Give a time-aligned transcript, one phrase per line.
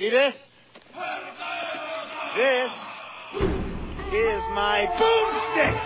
[0.00, 0.34] See this?
[2.34, 2.72] This
[4.14, 5.76] is my boomstick.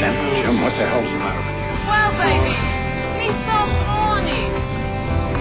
[0.00, 1.44] Damn, Jim, what the hell's the matter?
[1.84, 2.56] Well, baby,
[3.20, 4.48] me so horny.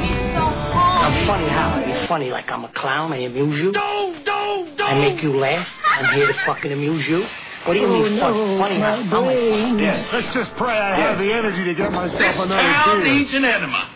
[0.02, 1.00] Me so horny.
[1.00, 1.80] I'm funny how?
[1.80, 3.14] Are you funny like I'm a clown?
[3.14, 3.72] I amuse you?
[3.72, 4.90] Don't, don't, don't.
[4.90, 5.66] I make you laugh?
[5.88, 7.26] I'm here to fucking amuse you?
[7.64, 8.60] What do you mean oh, fun?
[8.60, 8.96] funny how?
[8.96, 9.80] I'm like fun.
[9.80, 13.14] Yes, let's just pray I have the energy to get myself This another town beer.
[13.14, 13.88] needs an enema.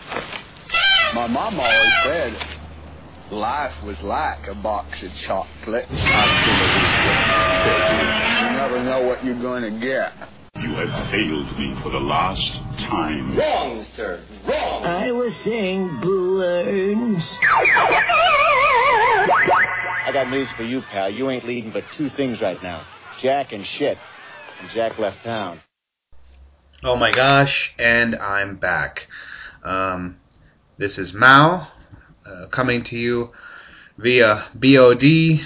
[1.14, 2.53] My mom always said
[3.34, 5.91] life was like a box of chocolates.
[5.91, 5.98] You
[8.58, 10.14] never know what you're going to get.
[10.62, 13.36] You have failed me for the last time.
[13.38, 14.24] Wrong, sir.
[14.48, 14.86] Wrong.
[14.86, 17.24] I was saying balloons.
[20.05, 21.10] I got news for you, pal.
[21.10, 22.86] You ain't leading but two things right now
[23.22, 23.98] Jack and shit.
[24.62, 25.62] And Jack left town.
[26.84, 29.08] Oh my gosh, and I'm back.
[29.63, 30.18] Um,
[30.77, 31.68] this is Mao
[32.26, 33.32] uh, coming to you
[33.98, 35.41] via BOD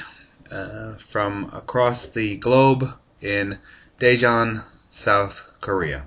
[0.52, 2.86] uh, from across the globe
[3.22, 3.59] in
[4.00, 6.05] Daejeon, South Korea.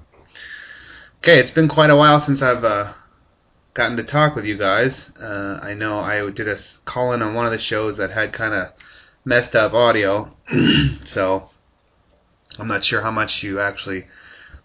[1.19, 2.95] Okay, it's been quite a while since I've uh,
[3.75, 5.13] gotten to talk with you guys.
[5.21, 8.33] Uh, I know I did a call in on one of the shows that had
[8.33, 8.69] kind of
[9.25, 10.35] messed up audio,
[11.05, 11.49] so
[12.59, 14.07] I'm not sure how much you actually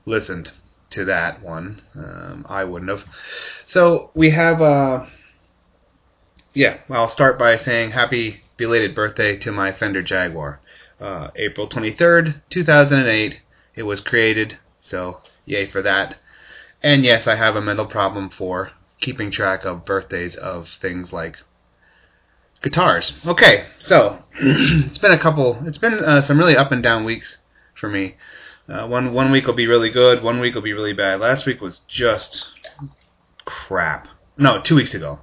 [0.06, 0.52] listened
[0.92, 1.82] to that one.
[1.96, 3.04] Um, I wouldn't have.
[3.66, 5.08] So we have, uh,
[6.56, 6.78] yeah.
[6.90, 10.60] I'll start by saying happy belated birthday to my Fender Jaguar.
[11.00, 13.42] Uh, April 23rd, 2008.
[13.76, 16.16] It was created, so yay for that.
[16.82, 21.38] And yes, I have a mental problem for keeping track of birthdays of things like
[22.64, 23.20] guitars.
[23.28, 25.62] Okay, so it's been a couple.
[25.66, 27.40] It's been uh, some really up and down weeks
[27.74, 28.16] for me.
[28.70, 30.24] Uh, one one week will be really good.
[30.24, 31.20] One week will be really bad.
[31.20, 32.48] Last week was just
[33.44, 34.08] crap.
[34.38, 35.20] No, two weeks ago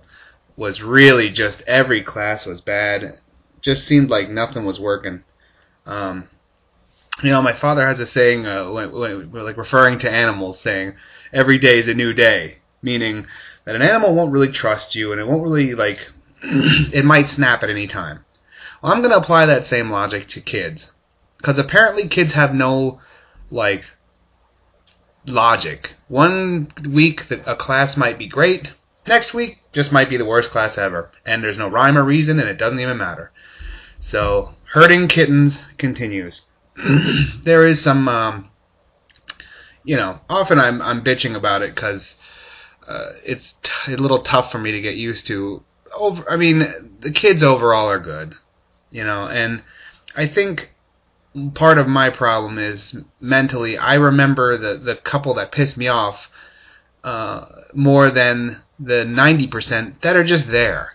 [0.57, 3.15] was really just every class was bad.
[3.61, 5.25] Just seemed like nothing was working.
[5.87, 6.29] Um,
[7.23, 10.95] you know, my father has a saying, uh, when, when, like referring to animals, saying
[11.33, 13.27] every day is a new day, meaning
[13.65, 16.11] that an animal won't really trust you and it won't really like
[16.43, 18.25] it might snap at any time.
[18.83, 20.91] Well, I'm going to apply that same logic to kids
[21.39, 23.01] because apparently kids have no
[23.51, 23.85] like
[25.25, 25.93] logic.
[26.09, 28.73] One week that a class might be great,
[29.07, 32.39] next week just might be the worst class ever, and there's no rhyme or reason,
[32.39, 33.33] and it doesn't even matter.
[33.99, 36.43] So herding kittens continues.
[37.45, 38.51] there is some, um,
[39.85, 42.17] you know, often I'm I'm bitching about it because
[42.87, 45.63] uh, it's t- a little tough for me to get used to.
[45.95, 46.65] Over, I mean,
[47.01, 48.35] the kids overall are good,
[48.91, 49.63] you know, and
[50.17, 50.73] I think
[51.55, 53.77] part of my problem is mentally.
[53.77, 56.29] I remember the the couple that pissed me off
[57.05, 60.93] uh, more than the ninety percent that are just there,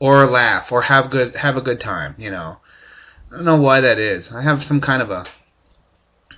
[0.00, 2.14] or laugh, or have good have a good time.
[2.18, 2.58] You know,
[3.32, 4.32] I don't know why that is.
[4.32, 5.24] I have some kind of a,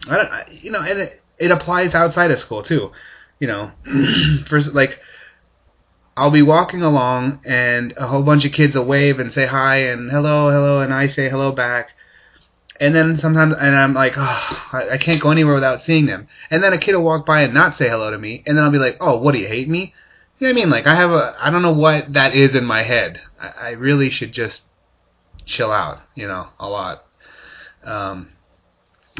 [0.09, 2.93] I don't, I- you know, and it it applies outside of school too.
[3.39, 3.71] You know,
[4.47, 5.01] for like.
[6.17, 9.77] I'll be walking along and a whole bunch of kids will wave and say hi
[9.77, 11.93] and hello, hello, and I say hello back
[12.81, 16.27] and then sometimes and I'm like, oh, I, I can't go anywhere without seeing them.
[16.51, 18.65] And then a kid will walk by and not say hello to me, and then
[18.65, 19.95] I'll be like, oh, what do you hate me?
[20.39, 20.71] You know what I mean?
[20.71, 23.21] Like I have a, I don't know what that is in my head.
[23.39, 24.63] I, I really should just
[25.45, 27.05] chill out, you know, a lot.
[27.85, 28.31] Um,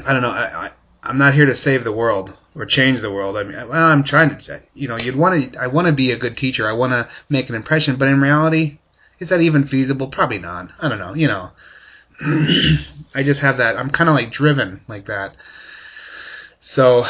[0.05, 0.31] I don't know.
[0.31, 0.71] I, I
[1.03, 3.37] I'm not here to save the world or change the world.
[3.37, 5.61] I mean, well, I'm trying to, you know, you'd want to.
[5.61, 6.67] I want to be a good teacher.
[6.67, 8.79] I want to make an impression, but in reality,
[9.19, 10.09] is that even feasible?
[10.09, 10.71] Probably not.
[10.81, 11.15] I don't know.
[11.15, 11.51] You know.
[13.15, 13.77] I just have that.
[13.77, 15.37] I'm kind of like driven like that.
[16.61, 17.05] So,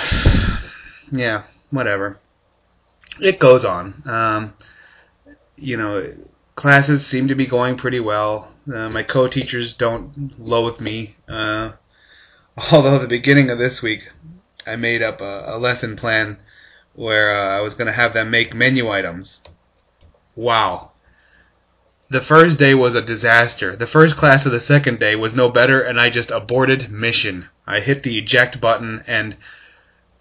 [1.10, 2.18] yeah, whatever.
[3.20, 4.02] It goes on.
[4.06, 4.54] Um,
[5.56, 6.06] you know,
[6.54, 8.52] classes seem to be going pretty well.
[8.72, 11.16] Uh, my co-teachers don't loathe me.
[11.28, 11.72] Uh,
[12.72, 14.08] although the beginning of this week,
[14.66, 16.38] I made up a, a lesson plan
[16.94, 19.40] where uh, I was going to have them make menu items.
[20.36, 20.89] Wow.
[22.10, 23.76] The first day was a disaster.
[23.76, 27.48] The first class of the second day was no better, and I just aborted mission.
[27.68, 29.36] I hit the eject button and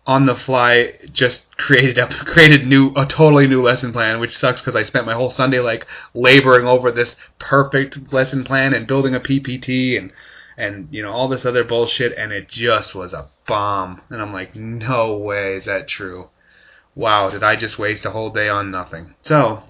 [0.06, 4.62] on the fly just created up created new a totally new lesson plan, which sucks
[4.62, 9.16] because I spent my whole Sunday like laboring over this perfect lesson plan and building
[9.16, 10.14] a PPT and
[10.60, 14.02] and you know all this other bullshit, and it just was a bomb.
[14.12, 16.30] And I'm like, no way is that true.
[16.94, 19.16] Wow, did I just waste a whole day on nothing?
[19.24, 19.64] So,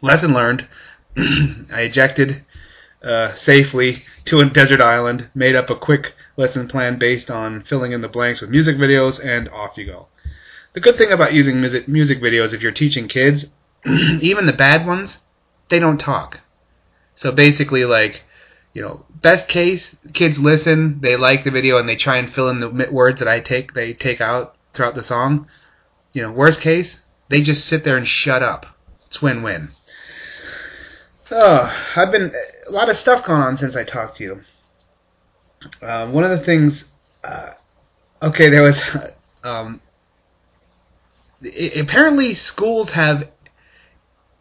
[0.00, 0.66] lesson learned.
[1.16, 2.44] I ejected
[3.02, 7.92] uh, safely to a desert island, made up a quick lesson plan based on filling
[7.92, 10.08] in the blanks with music videos, and off you go.
[10.72, 13.46] The good thing about using music, music videos if you're teaching kids,
[14.20, 15.18] even the bad ones,
[15.68, 16.40] they don't talk.
[17.14, 18.22] So basically, like,
[18.72, 22.48] you know, best case, kids listen, they like the video, and they try and fill
[22.50, 25.48] in the words that I take they take out throughout the song.
[26.12, 28.66] You know, worst case, they just sit there and shut up.
[29.06, 29.70] It's win-win.
[31.30, 32.32] Oh, I've been
[32.68, 34.40] a lot of stuff going on since I talked to you.
[35.82, 36.84] Um, one of the things,
[37.22, 37.50] uh,
[38.22, 38.96] okay, there was,
[39.44, 39.80] um,
[41.42, 43.28] i apparently schools have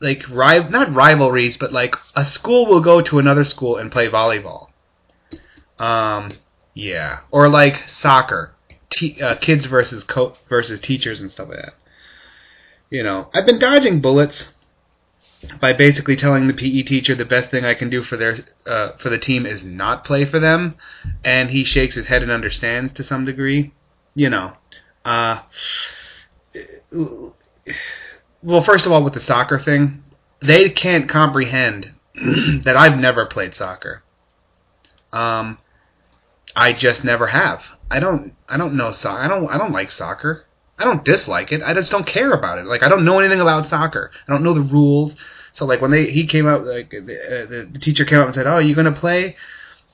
[0.02, 4.10] like ri- not rivalries, but like a school will go to another school and play
[4.10, 4.68] volleyball.
[5.78, 6.32] Um,
[6.74, 8.54] yeah, or like soccer,
[8.90, 11.74] T- uh, kids versus co- versus teachers and stuff like that.
[12.90, 14.50] You know, I've been dodging bullets
[15.62, 18.92] by basically telling the PE teacher the best thing I can do for their uh,
[18.98, 20.76] for the team is not play for them,
[21.24, 23.74] and he shakes his head and understands to some degree.
[24.16, 24.54] You know,
[25.06, 25.42] uh,
[28.44, 30.04] well, first of all, with the soccer thing,
[30.42, 31.94] they can't comprehend
[32.64, 34.04] that I've never played soccer.
[35.14, 35.58] Um,
[36.56, 37.64] I just never have.
[37.90, 38.34] I don't.
[38.48, 38.92] I don't know.
[39.06, 39.48] I don't.
[39.48, 40.46] I don't like soccer.
[40.80, 41.62] I don't dislike it.
[41.62, 42.66] I just don't care about it.
[42.66, 44.12] Like I don't know anything about soccer.
[44.28, 45.18] I don't know the rules.
[45.52, 48.36] So like when they he came out, like the, uh, the, teacher came up and
[48.36, 49.36] said, "Oh, are you gonna play?"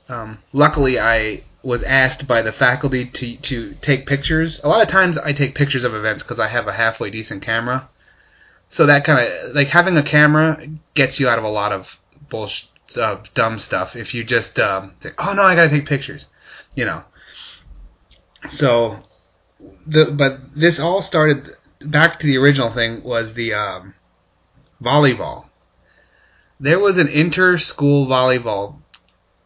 [0.08, 4.60] Um, luckily, I was asked by the faculty to to take pictures.
[4.62, 7.42] A lot of times, I take pictures of events because I have a halfway decent
[7.42, 7.88] camera.
[8.68, 11.96] So that kind of like having a camera gets you out of a lot of
[12.28, 13.96] bullshit, uh, dumb stuff.
[13.96, 16.26] If you just um, say, "Oh no, I gotta take pictures,"
[16.76, 17.02] you know.
[18.50, 19.02] So
[19.86, 21.48] the but this all started
[21.80, 23.94] back to the original thing was the um,
[24.82, 25.46] volleyball.
[26.58, 28.76] There was an inter-school volleyball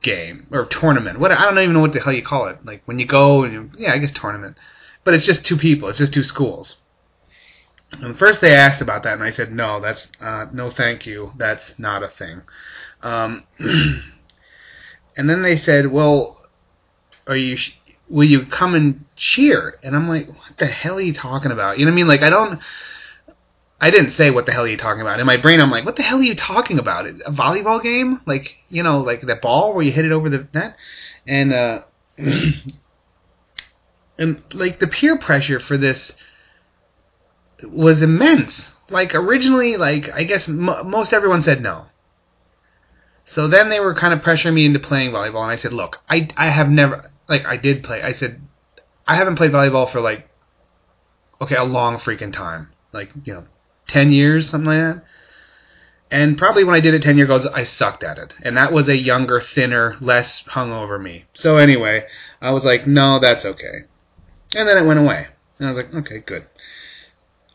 [0.02, 1.18] game or tournament.
[1.18, 2.64] What I don't even know what the hell you call it.
[2.64, 4.56] Like when you go and you, yeah, I guess tournament.
[5.04, 5.88] But it's just two people.
[5.88, 6.76] It's just two schools.
[8.00, 9.80] And first they asked about that, and I said no.
[9.80, 11.32] That's uh, no, thank you.
[11.36, 12.42] That's not a thing.
[13.02, 16.40] Um, and then they said, well,
[17.26, 17.56] are you?
[18.10, 19.78] Will you come and cheer?
[19.82, 21.78] And I'm like, what the hell are you talking about?
[21.78, 22.08] You know what I mean?
[22.08, 22.60] Like I don't.
[23.82, 25.20] I didn't say what the hell are you talking about.
[25.20, 27.06] In my brain, I'm like, what the hell are you talking about?
[27.06, 28.20] A volleyball game?
[28.26, 30.76] Like you know, like that ball where you hit it over the net,
[31.26, 31.82] and uh,
[34.18, 36.12] and like the peer pressure for this
[37.62, 38.72] was immense.
[38.90, 41.86] Like originally, like I guess m- most everyone said no.
[43.24, 45.98] So then they were kind of pressuring me into playing volleyball, and I said, look,
[46.08, 48.02] I I have never like I did play.
[48.02, 48.42] I said
[49.06, 50.28] I haven't played volleyball for like
[51.40, 53.44] okay a long freaking time, like you know,
[53.86, 55.04] ten years something like that.
[56.12, 58.72] And probably when I did it ten years ago, I sucked at it, and that
[58.72, 61.24] was a younger, thinner, less hungover me.
[61.34, 62.04] So anyway,
[62.42, 63.86] I was like, no, that's okay.
[64.56, 65.28] And then it went away,
[65.58, 66.48] and I was like, okay, good.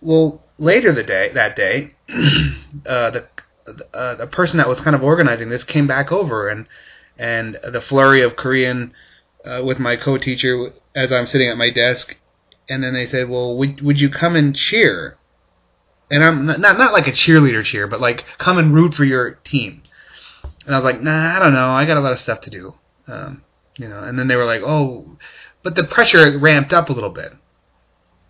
[0.02, 3.26] Well, later the day that day, uh, the
[3.94, 6.68] uh, the person that was kind of organizing this came back over, and
[7.18, 8.94] and the flurry of Korean
[9.46, 12.18] uh, with my co-teacher as I'm sitting at my desk,
[12.70, 15.18] and then they said, "Well, would would you come and cheer?"
[16.10, 19.32] And I'm not not like a cheerleader cheer, but like come and root for your
[19.32, 19.84] team.
[20.66, 21.70] And I was like, "Nah, I don't know.
[21.70, 22.74] I got a lot of stuff to do."
[23.08, 23.44] Um,
[23.78, 25.18] you know, and then they were like, "Oh,"
[25.64, 27.34] but the pressure ramped up a little bit.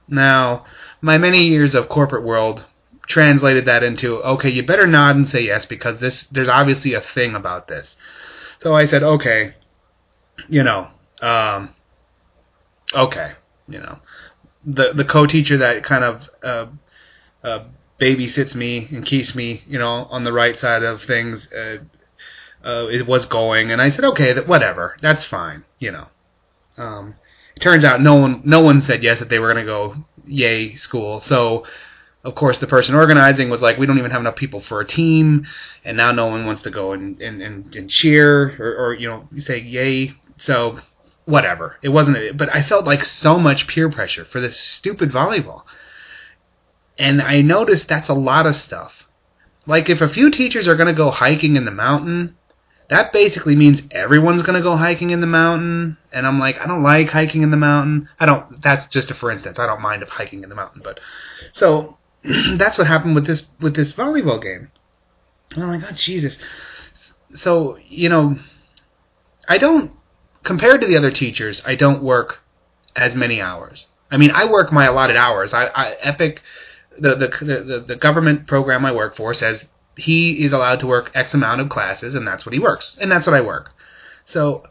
[0.08, 0.66] Now,
[1.02, 2.66] my many years of corporate world
[3.08, 7.02] translated that into okay, you better nod and say yes because this there's obviously a
[7.02, 7.98] thing about this.
[8.58, 9.54] So I said okay,
[10.50, 10.88] you know,
[11.22, 11.74] um,
[12.94, 13.34] okay,
[13.68, 14.00] you know,
[14.66, 16.68] the the co-teacher that kind of uh,
[17.44, 17.64] uh,
[18.00, 21.52] babysits me and keeps me, you know, on the right side of things.
[21.54, 21.78] Uh,
[22.64, 26.08] uh, it was going, and I said, okay, that whatever, that's fine, you know.
[26.78, 27.16] Um,
[27.56, 29.96] it turns out no one no one said yes that they were going to go
[30.26, 31.20] yay school.
[31.20, 31.66] So
[32.24, 34.86] of course the person organizing was like, we don't even have enough people for a
[34.86, 35.46] team,
[35.86, 39.08] and now no one wants to go and and, and, and cheer or, or you
[39.08, 40.14] know say yay.
[40.38, 40.80] So
[41.26, 42.38] whatever, it wasn't.
[42.38, 45.64] But I felt like so much peer pressure for this stupid volleyball,
[46.98, 49.08] and I noticed that's a lot of stuff.
[49.68, 52.38] Like if a few teachers are going to go hiking in the mountain,
[52.90, 55.98] that basically means everyone's going to go hiking in the mountain.
[56.12, 58.10] And I'm like, I don't like hiking in the mountain.
[58.20, 59.58] I don't, that's just a for instance.
[59.58, 60.82] I don't mind if hiking in the mountain.
[60.84, 61.00] But,
[61.52, 61.98] so,
[62.58, 64.70] that's what happened with this, with this volleyball game.
[65.54, 66.38] And I'm like, oh, Jesus.
[67.34, 68.38] So, you know,
[69.48, 69.92] I don't,
[70.46, 72.40] compared to the other teachers, I don't work
[72.96, 73.88] as many hours.
[74.10, 75.54] I mean, I work my allotted hours.
[75.54, 76.40] I, I EPIK,
[76.98, 79.66] the, the, the, the government program I work for says
[79.98, 83.12] he is allowed to work X amount of classes, and that's what he works, and
[83.12, 83.74] that's what I work.
[84.24, 84.64] So,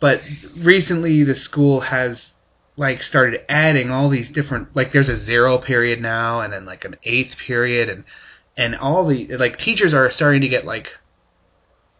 [0.00, 0.20] but
[0.58, 2.32] recently the school has
[2.76, 6.84] like started adding all these different like there's a zero period now, and then like
[6.84, 8.04] an eighth period, and
[8.56, 10.96] and all the like teachers are starting to get like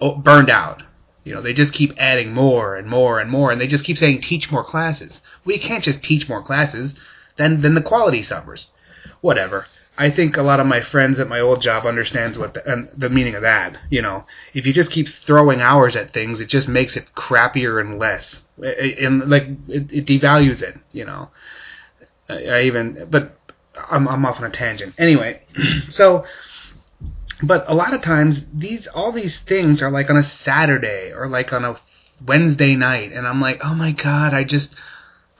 [0.01, 0.83] burned out.
[1.27, 3.99] You know, they just keep adding more and more and more, and they just keep
[3.99, 5.21] saying teach more classes.
[5.45, 6.95] We can't just teach more classes,
[7.35, 8.69] then then the quality suffers.
[9.23, 9.67] Whatever.
[9.99, 13.11] I think a lot of my friends at my old job understands what the, the
[13.11, 13.77] meaning of that.
[13.91, 17.81] You know, if you just keep throwing hours at things, it just makes it crappier
[17.81, 20.77] and less, and like it, it devalues it.
[20.93, 21.31] You know,
[22.29, 23.37] I, I even but
[23.91, 24.95] I'm I'm off on a tangent.
[24.97, 25.41] Anyway,
[25.91, 26.25] so
[27.43, 31.29] but a lot of times these all these things are like on a Saturday or
[31.29, 31.77] like on a
[32.25, 34.75] Wednesday night, and I'm like, oh my god, I just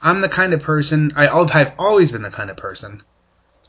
[0.01, 3.03] I'm the kind of person I I've always been the kind of person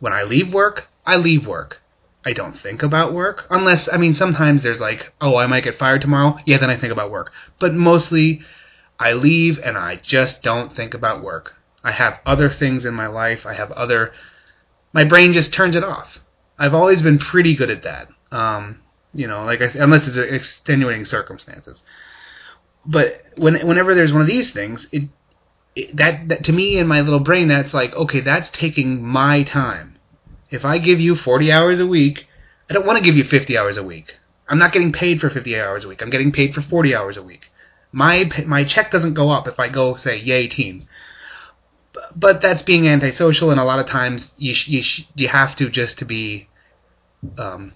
[0.00, 1.80] when I leave work, I leave work.
[2.24, 5.76] I don't think about work unless I mean sometimes there's like, oh, I might get
[5.76, 6.38] fired tomorrow.
[6.44, 7.32] Yeah, then I think about work.
[7.58, 8.40] But mostly
[8.98, 11.54] I leave and I just don't think about work.
[11.82, 13.46] I have other things in my life.
[13.46, 14.12] I have other
[14.92, 16.18] my brain just turns it off.
[16.58, 18.08] I've always been pretty good at that.
[18.30, 18.80] Um,
[19.14, 21.82] you know, like I, unless it's extenuating circumstances.
[22.84, 25.08] But when whenever there's one of these things, it
[25.94, 29.96] that, that to me in my little brain that's like okay that's taking my time.
[30.50, 32.26] If i give you 40 hours a week
[32.70, 34.14] i don't want to give you 50 hours a week.
[34.48, 36.02] I'm not getting paid for 50 hours a week.
[36.02, 37.50] I'm getting paid for 40 hours a week.
[37.92, 40.86] My my check doesn't go up if i go say yay team.
[42.14, 44.82] But that's being antisocial and a lot of times you you
[45.14, 46.48] you have to just to be
[47.36, 47.72] um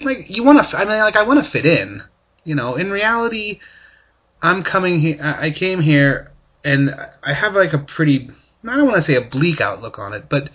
[0.00, 2.02] like you want to i mean like i want to fit in
[2.44, 3.58] you know in reality
[4.42, 6.32] i'm coming here i came here
[6.66, 6.90] and
[7.22, 8.28] I have like a pretty
[8.66, 10.50] I don't want to say a bleak outlook on it, but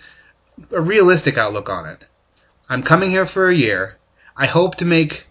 [0.70, 2.04] a realistic outlook on it.
[2.68, 3.96] I'm coming here for a year.
[4.36, 5.26] I hope to make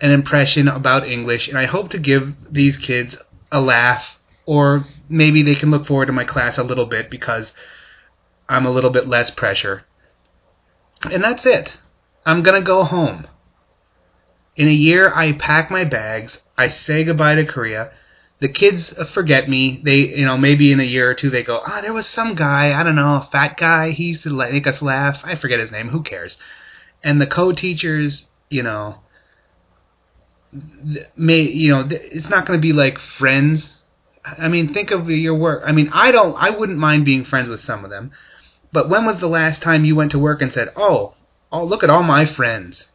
[0.00, 3.16] an impression about English, and I hope to give these kids
[3.52, 7.52] a laugh, or maybe they can look forward to my class a little bit because
[8.48, 9.84] I'm a little bit less pressure.
[11.02, 11.78] And that's it.
[12.26, 13.26] I'm gonna go home.
[14.58, 17.92] In a year, I pack my bags, I say goodbye to Korea,
[18.40, 19.80] the kids forget me.
[19.84, 22.34] They, you know, maybe in a year or two they go, ah, there was some
[22.34, 23.90] guy, I don't know, a fat guy.
[23.90, 25.20] He used to make us laugh.
[25.22, 25.88] I forget his name.
[25.88, 26.38] Who cares?
[27.04, 28.96] And the co-teachers, you know,
[31.16, 33.80] may, you know, it's not going to be like friends.
[34.24, 35.62] I mean, think of your work.
[35.64, 38.10] I mean, I don't, I wouldn't mind being friends with some of them.
[38.72, 41.14] But when was the last time you went to work and said, oh,
[41.52, 42.86] oh, look at all my friends?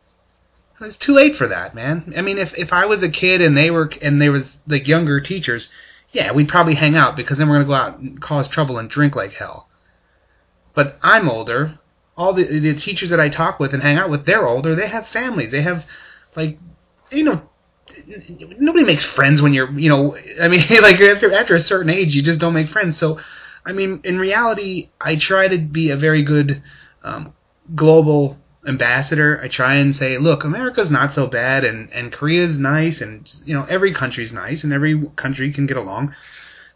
[0.83, 2.13] It's too late for that, man.
[2.17, 4.87] I mean, if if I was a kid and they were and they was like
[4.87, 5.69] younger teachers,
[6.11, 8.89] yeah, we'd probably hang out because then we're gonna go out and cause trouble and
[8.89, 9.69] drink like hell.
[10.73, 11.79] But I'm older.
[12.17, 14.75] All the the teachers that I talk with and hang out with, they're older.
[14.75, 15.51] They have families.
[15.51, 15.85] They have
[16.35, 16.59] like
[17.11, 17.41] you know
[18.59, 22.15] nobody makes friends when you're you know I mean like after after a certain age
[22.15, 22.97] you just don't make friends.
[22.97, 23.19] So
[23.65, 26.61] I mean in reality I try to be a very good
[27.03, 27.33] um,
[27.75, 33.01] global ambassador, I try and say, look, America's not so bad, and and Korea's nice,
[33.01, 36.13] and you know every country's nice, and every country can get along.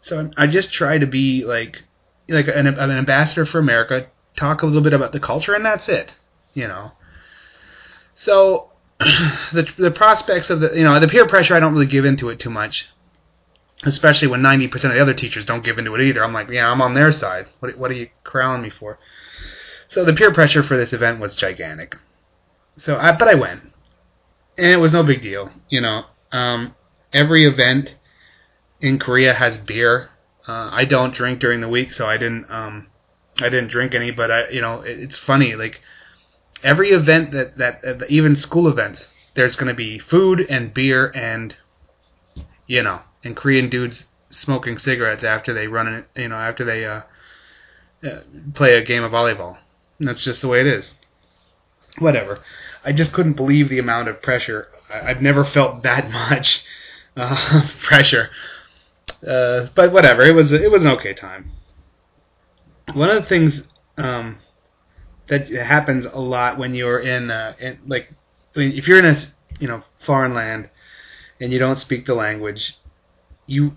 [0.00, 1.82] So I just try to be like
[2.28, 5.88] like an, an ambassador for America, talk a little bit about the culture, and that's
[5.88, 6.14] it.
[6.54, 6.92] You know.
[8.14, 12.04] So the the prospects of the you know the peer pressure, I don't really give
[12.04, 12.88] into it too much.
[13.84, 16.24] Especially when 90% of the other teachers don't give into it either.
[16.24, 17.46] I'm like, yeah, I'm on their side.
[17.60, 18.98] What, what are you corralling me for?
[19.88, 21.96] So the peer pressure for this event was gigantic.
[22.76, 23.62] So I, but I went,
[24.56, 25.50] and it was no big deal.
[25.70, 26.74] You know, um,
[27.12, 27.96] every event
[28.80, 30.10] in Korea has beer.
[30.46, 32.46] Uh, I don't drink during the week, so I didn't.
[32.50, 32.88] Um,
[33.40, 35.54] I didn't drink any, but I, you know, it, it's funny.
[35.54, 35.80] Like
[36.62, 41.10] every event that that uh, even school events, there's going to be food and beer
[41.14, 41.56] and,
[42.66, 46.04] you know, and Korean dudes smoking cigarettes after they run.
[46.14, 47.00] You know, after they uh,
[48.06, 48.20] uh,
[48.54, 49.56] play a game of volleyball.
[50.00, 50.92] That's just the way it is.
[51.98, 52.40] Whatever.
[52.84, 54.68] I just couldn't believe the amount of pressure.
[54.92, 56.64] I, have never felt that much
[57.16, 58.30] uh, pressure.
[59.26, 60.22] Uh, but whatever.
[60.22, 61.50] It was it was an okay time.
[62.94, 63.62] One of the things
[63.96, 64.38] um,
[65.26, 68.10] that happens a lot when you're in, uh, in like
[68.54, 69.16] I mean, if you're in a
[69.58, 70.70] you know foreign land
[71.40, 72.76] and you don't speak the language,
[73.46, 73.72] you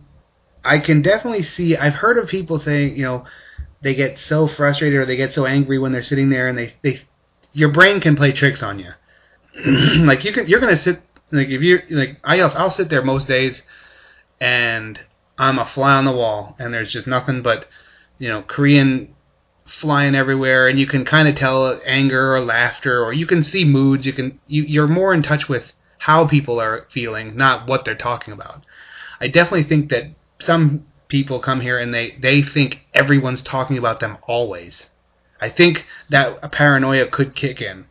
[0.64, 1.76] I can definitely see.
[1.76, 3.26] I've heard of people saying you know
[3.82, 6.72] they get so frustrated or they get so angry when they're sitting there and they,
[6.84, 7.00] they
[7.54, 8.92] your brain can play tricks on you.
[10.06, 11.00] like you can you're gonna sit
[11.32, 13.64] like if you like I'll I'll sit there most days
[14.40, 15.00] and
[15.38, 17.68] I'm a fly on the wall and there's just nothing but
[18.18, 19.16] you know Korean
[19.66, 23.64] flying everywhere and you can kind of tell anger or laughter or you can see
[23.64, 27.86] moods you can you, you're more in touch with how people are feeling not what
[27.86, 28.66] they're talking about
[29.22, 30.04] i definitely think that
[30.40, 34.90] some people come here and they, they think everyone's talking about them always.
[35.42, 37.86] I think that a paranoia could kick in.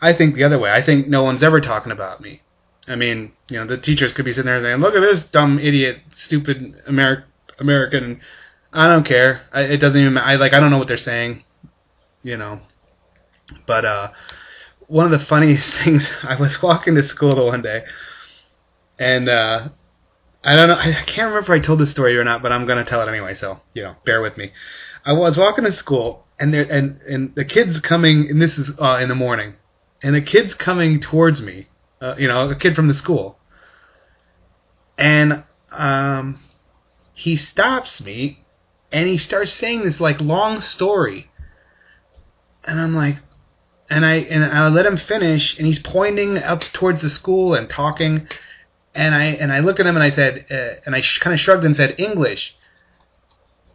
[0.00, 0.72] I think the other way.
[0.72, 2.40] I think no one's ever talking about me.
[2.88, 5.58] I mean, you know, the teachers could be sitting there saying, "Look at this dumb
[5.58, 7.24] idiot, stupid Ameri-
[7.58, 8.20] American."
[8.72, 9.42] I don't care.
[9.52, 10.18] I, it doesn't even.
[10.18, 10.52] I like.
[10.52, 11.42] I don't know what they're saying.
[12.22, 12.60] You know.
[13.66, 14.10] But uh,
[14.86, 17.84] one of the funniest things, I was walking to school the one day,
[18.98, 19.68] and uh,
[20.44, 20.74] I don't know.
[20.76, 23.08] I can't remember if I told this story or not, but I'm gonna tell it
[23.08, 23.34] anyway.
[23.34, 24.52] So you know, bear with me.
[25.04, 28.70] I was walking to school, and there, and and the kids coming, and this is
[28.78, 29.54] uh, in the morning,
[30.02, 31.68] and the kids coming towards me.
[32.00, 33.38] Uh, you know, a kid from the school,
[34.98, 36.38] and um,
[37.14, 38.44] he stops me,
[38.92, 41.30] and he starts saying this like long story,
[42.64, 43.16] and I'm like,
[43.88, 47.70] and I and I let him finish, and he's pointing up towards the school and
[47.70, 48.28] talking,
[48.94, 51.34] and I and I look at him and I said, uh, and I sh- kind
[51.34, 52.54] of shrugged and said English,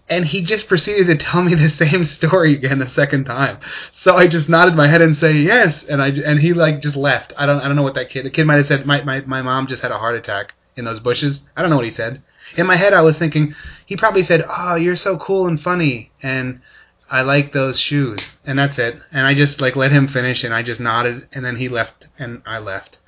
[0.09, 3.59] and he just proceeded to tell me the same story again the second time.
[3.91, 6.95] So I just nodded my head and say yes, and I and he like just
[6.95, 7.33] left.
[7.37, 8.25] I don't I don't know what that kid.
[8.25, 10.85] The kid might have said my my my mom just had a heart attack in
[10.85, 11.41] those bushes.
[11.55, 12.21] I don't know what he said.
[12.57, 13.53] In my head, I was thinking
[13.85, 16.61] he probably said, "Oh, you're so cool and funny," and
[17.09, 18.99] I like those shoes, and that's it.
[19.11, 22.07] And I just like let him finish, and I just nodded, and then he left,
[22.17, 22.99] and I left.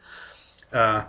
[0.74, 1.06] Uh,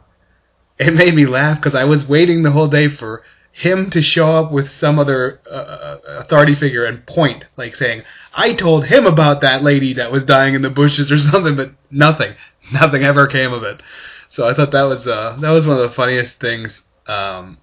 [0.78, 4.34] it made me laugh because I was waiting the whole day for him to show
[4.36, 8.02] up with some other uh, authority figure and point, like saying,
[8.34, 11.72] "I told him about that lady that was dying in the bushes" or something, but
[11.90, 12.34] nothing,
[12.72, 13.82] nothing ever came of it.
[14.30, 17.58] So I thought that was uh, that was one of the funniest things um,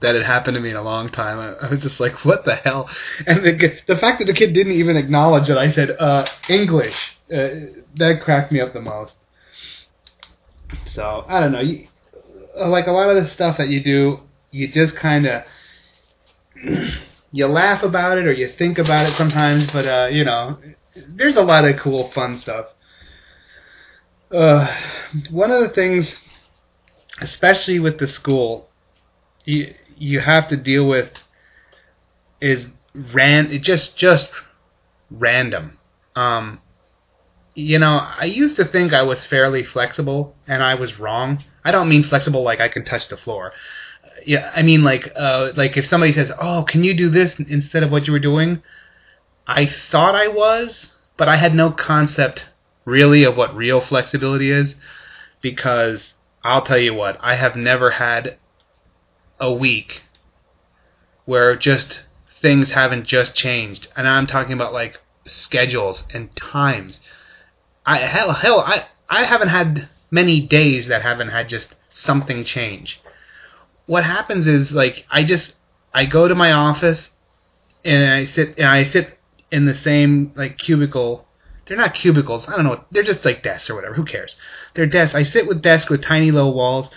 [0.00, 1.38] that had happened to me in a long time.
[1.38, 2.90] I, I was just like, "What the hell?"
[3.24, 7.16] And the the fact that the kid didn't even acknowledge that I said uh, English
[7.32, 7.48] uh,
[7.94, 9.14] that cracked me up the most.
[10.86, 11.60] So I don't know.
[11.60, 11.86] You,
[12.56, 15.44] like a lot of the stuff that you do, you just kind of
[17.32, 20.58] you laugh about it or you think about it sometimes, but uh, you know,
[21.08, 22.66] there's a lot of cool, fun stuff.
[24.30, 24.66] Uh,
[25.30, 26.16] one of the things,
[27.20, 28.68] especially with the school,
[29.44, 31.10] you you have to deal with
[32.40, 34.30] is ran it just just
[35.10, 35.78] random.
[36.14, 36.60] Um,
[37.54, 41.42] you know, I used to think I was fairly flexible, and I was wrong.
[41.64, 43.52] I don't mean flexible like I can touch the floor.
[44.26, 47.82] Yeah, I mean like uh, like if somebody says, "Oh, can you do this instead
[47.82, 48.62] of what you were doing?"
[49.46, 52.48] I thought I was, but I had no concept
[52.84, 54.76] really of what real flexibility is
[55.40, 58.38] because I'll tell you what, I have never had
[59.38, 60.02] a week
[61.24, 62.04] where just
[62.40, 63.88] things haven't just changed.
[63.96, 67.00] And I'm talking about like schedules and times.
[67.86, 73.00] I hell hell I I haven't had many days that haven't had just something change.
[73.86, 75.56] What happens is like I just
[75.92, 77.10] I go to my office
[77.84, 79.18] and I sit and I sit
[79.50, 81.26] in the same like cubicle.
[81.66, 82.48] They're not cubicles.
[82.48, 82.84] I don't know.
[82.90, 83.94] They're just like desks or whatever.
[83.94, 84.36] Who cares?
[84.74, 85.14] They're desks.
[85.14, 86.90] I sit with desks with tiny low walls,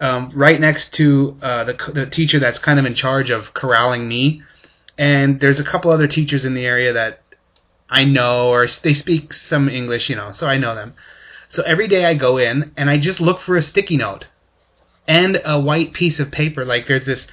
[0.00, 4.08] um, right next to uh, the the teacher that's kind of in charge of corralling
[4.08, 4.42] me.
[4.96, 7.20] And there's a couple other teachers in the area that
[7.90, 10.94] I know or they speak some English, you know, so I know them.
[11.54, 14.26] So every day I go in and I just look for a sticky note
[15.06, 16.64] and a white piece of paper.
[16.64, 17.28] Like there's this,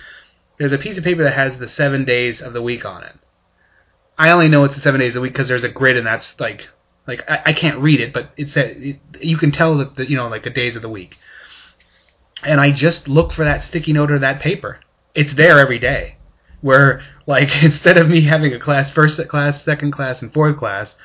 [0.60, 3.16] there's a piece of paper that has the seven days of the week on it.
[4.20, 6.40] I only know it's the seven days a week because there's a grid and that's
[6.40, 6.70] like,
[7.08, 10.08] like I, I can't read it, but it's a, it, you can tell that the,
[10.08, 11.18] you know like the days of the week.
[12.46, 14.82] And I just look for that sticky note or that paper.
[15.16, 16.18] It's there every day.
[16.62, 20.96] Where like instead of me having a class first class, second class, and fourth class,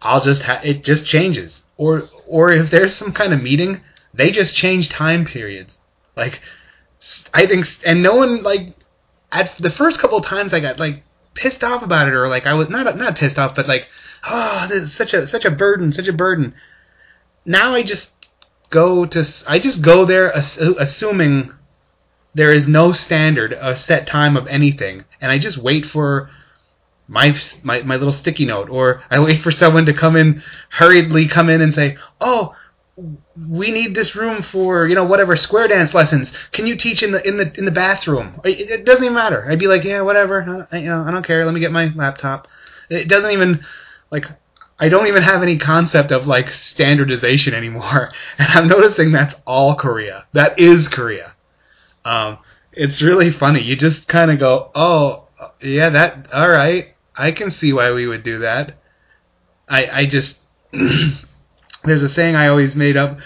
[0.00, 1.64] I'll just ha- it just changes.
[1.78, 3.80] Or or if there's some kind of meeting,
[4.12, 5.78] they just change time periods.
[6.16, 6.42] Like
[7.32, 8.74] I think, and no one like
[9.32, 12.44] at the first couple of times I got like pissed off about it, or like
[12.44, 13.88] I was not not pissed off, but like
[14.28, 16.54] oh, this is such a such a burden, such a burden.
[17.46, 18.10] Now I just
[18.70, 21.52] go to I just go there ass- uh, assuming
[22.34, 26.30] there is no standard, a set time of anything, and I just wait for
[27.08, 31.26] my, my my little sticky note, or I wait for someone to come in hurriedly
[31.26, 32.54] come in and say, "Oh,
[33.48, 36.32] we need this room for you know whatever square dance lessons.
[36.52, 38.40] Can you teach in the in the in the bathroom?
[38.44, 39.50] It, it doesn't even matter.
[39.50, 40.66] I'd be like, yeah, whatever.
[40.70, 41.44] I, you know, I don't care.
[41.44, 42.48] Let me get my laptop.
[42.90, 43.64] It doesn't even
[44.10, 44.26] like
[44.80, 48.10] I don't even have any concept of like standardization anymore.
[48.38, 50.26] And I'm noticing that's all Korea.
[50.32, 51.34] That is Korea.
[52.04, 52.38] Um,
[52.72, 53.60] it's really funny.
[53.60, 55.26] You just kind of go, oh,
[55.60, 56.94] yeah, that, all right.
[57.18, 58.78] I can see why we would do that.
[59.68, 60.40] I, I just,
[61.84, 63.18] there's a saying I always made up,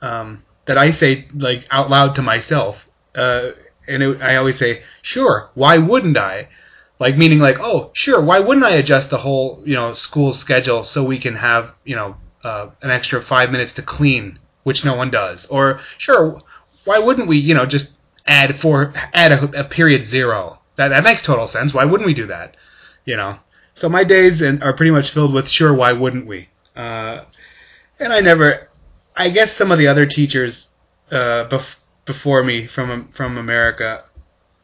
[0.00, 2.86] um, that I say like out loud to myself.
[3.14, 3.50] Uh,
[3.88, 6.48] and it, I always say, sure, why wouldn't I?
[7.00, 10.84] Like meaning like, oh, sure, why wouldn't I adjust the whole, you know, school schedule
[10.84, 14.94] so we can have, you know, uh, an extra five minutes to clean which no
[14.94, 15.46] one does.
[15.46, 16.40] Or sure,
[16.84, 17.38] why wouldn't we?
[17.38, 17.92] You know, just
[18.26, 20.60] add four, add a, a period zero.
[20.76, 21.74] That that makes total sense.
[21.74, 22.56] Why wouldn't we do that?
[23.04, 23.38] You know.
[23.74, 25.74] So my days and are pretty much filled with sure.
[25.74, 26.48] Why wouldn't we?
[26.76, 27.24] Uh,
[27.98, 28.68] and I never.
[29.16, 30.68] I guess some of the other teachers
[31.10, 34.04] uh, bef- before me from from America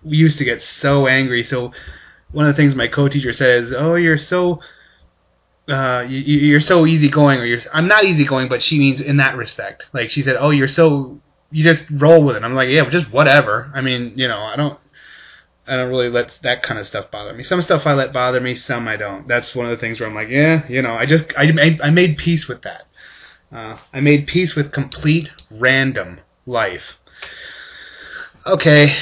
[0.03, 1.43] we used to get so angry.
[1.43, 1.73] So
[2.33, 4.61] one of the things my co-teacher says, "Oh, you're so."
[5.69, 7.61] Uh, you, you're so easygoing, or you're.
[7.73, 9.87] I'm not easygoing, but she means in that respect.
[9.93, 11.21] Like she said, "Oh, you're so
[11.51, 14.57] you just roll with it." I'm like, "Yeah, just whatever." I mean, you know, I
[14.57, 14.79] don't,
[15.69, 17.43] I don't really let that kind of stuff bother me.
[17.43, 19.29] Some stuff I let bother me, some I don't.
[19.29, 21.81] That's one of the things where I'm like, yeah, you know, I just I made
[21.81, 22.83] I made peace with that.
[23.53, 26.99] Uh, I made peace with complete random life.
[28.47, 28.95] Okay,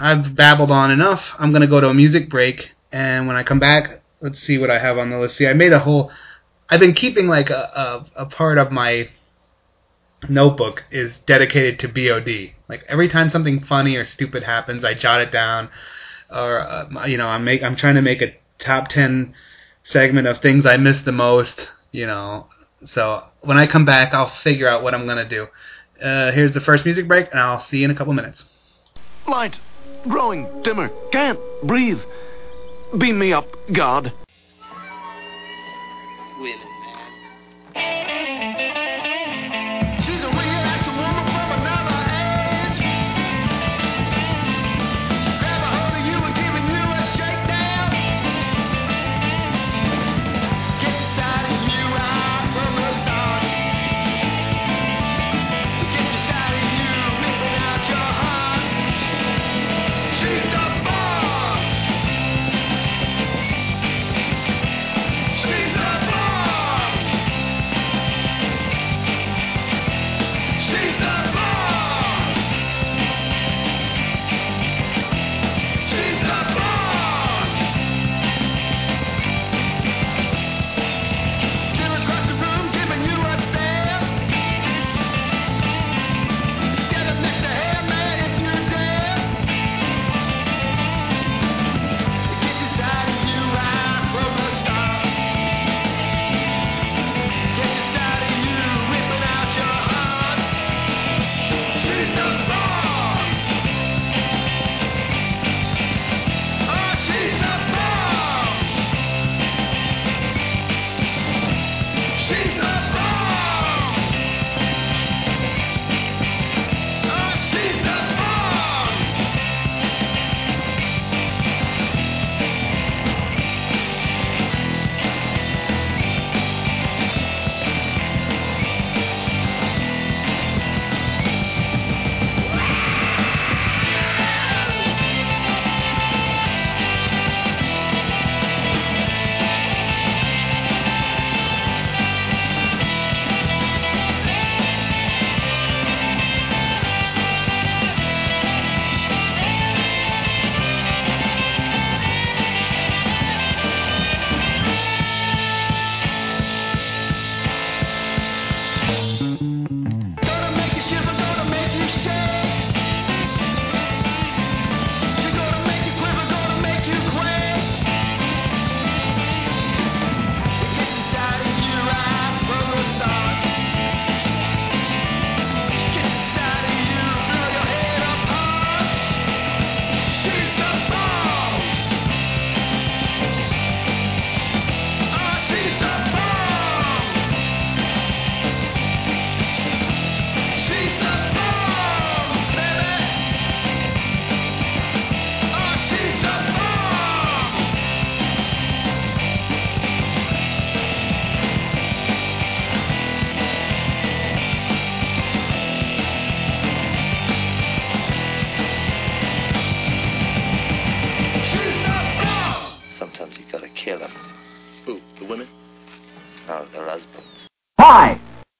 [0.00, 1.34] I've babbled on enough.
[1.38, 4.70] I'm gonna go to a music break, and when I come back, let's see what
[4.70, 5.36] I have on the list.
[5.36, 6.10] See, I made a whole.
[6.68, 9.08] I've been keeping like a, a, a part of my
[10.28, 12.54] notebook is dedicated to BOD.
[12.68, 15.68] Like every time something funny or stupid happens, I jot it down,
[16.30, 19.34] or uh, you know, I'm make I'm trying to make a top ten
[19.82, 21.70] segment of things I miss the most.
[21.92, 22.48] You know,
[22.84, 25.46] so when I come back, I'll figure out what I'm gonna do.
[26.00, 28.44] Uh, here's the first music break, and I'll see you in a couple minutes.
[29.26, 29.58] Light,
[30.04, 32.00] growing dimmer, can't breathe.
[32.96, 34.12] Beam me up, God.
[36.38, 37.25] Women, She's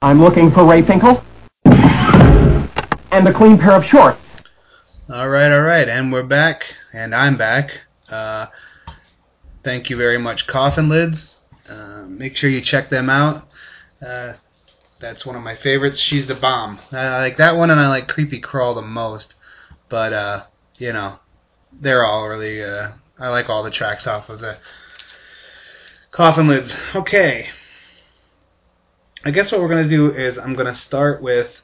[0.07, 1.21] I'm looking for Ray Finkel.
[1.65, 4.21] And a clean pair of shorts.
[5.13, 7.87] All right, all right, and we're back, and I'm back.
[8.09, 8.47] Uh,
[9.65, 11.41] thank you very much, Coffin Lids.
[11.69, 13.49] Uh, make sure you check them out.
[14.01, 14.35] Uh,
[15.01, 15.99] that's one of my favorites.
[15.99, 16.79] She's the bomb.
[16.93, 19.35] I like that one, and I like Creepy Crawl the most.
[19.89, 20.45] But uh,
[20.79, 21.19] you know,
[21.73, 22.63] they're all really.
[22.63, 24.59] Uh, I like all the tracks off of the
[26.13, 26.81] Coffin Lids.
[26.95, 27.49] Okay.
[29.25, 31.63] I guess what we're gonna do is I'm gonna start with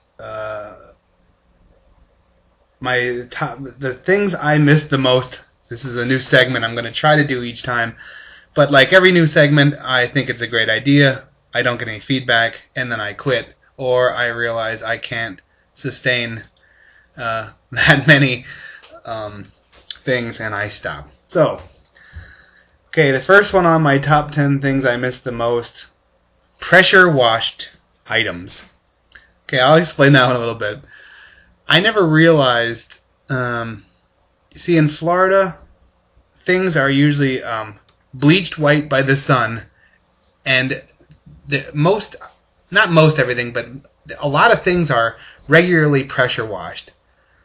[2.82, 5.40] my top the things I missed the most.
[5.68, 7.96] This is a new segment I'm going to try to do each time.
[8.54, 11.28] But like every new segment, I think it's a great idea.
[11.54, 15.40] I don't get any feedback, and then I quit, or I realize I can't
[15.74, 16.42] sustain
[17.16, 18.44] uh, that many
[19.04, 19.46] um,
[20.04, 21.08] things, and I stop.
[21.28, 21.60] So,
[22.88, 25.86] okay, the first one on my top 10 things I missed the most
[26.62, 27.70] pressure washed
[28.06, 28.62] items.
[29.44, 30.80] Okay, I'll explain that one a little bit.
[31.68, 33.00] I never realized.
[33.28, 33.84] Um,
[34.54, 35.58] see, in Florida,
[36.46, 37.78] things are usually um,
[38.14, 39.64] bleached white by the sun,
[40.46, 40.82] and
[41.48, 42.16] the most,
[42.70, 43.66] not most everything, but
[44.18, 45.16] a lot of things are
[45.48, 46.92] regularly pressure washed.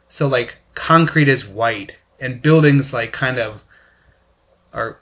[0.06, 3.62] So like concrete is white, and buildings like kind of
[4.72, 4.98] are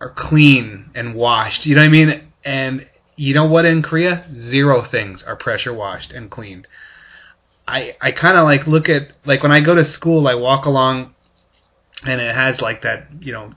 [0.00, 1.66] are clean and washed.
[1.66, 2.32] You know what I mean?
[2.44, 4.24] And you know what in Korea?
[4.34, 6.66] Zero things are pressure washed and cleaned.
[7.66, 10.66] I I kind of like look at like when I go to school, I walk
[10.66, 11.14] along,
[12.04, 13.50] and it has like that you know,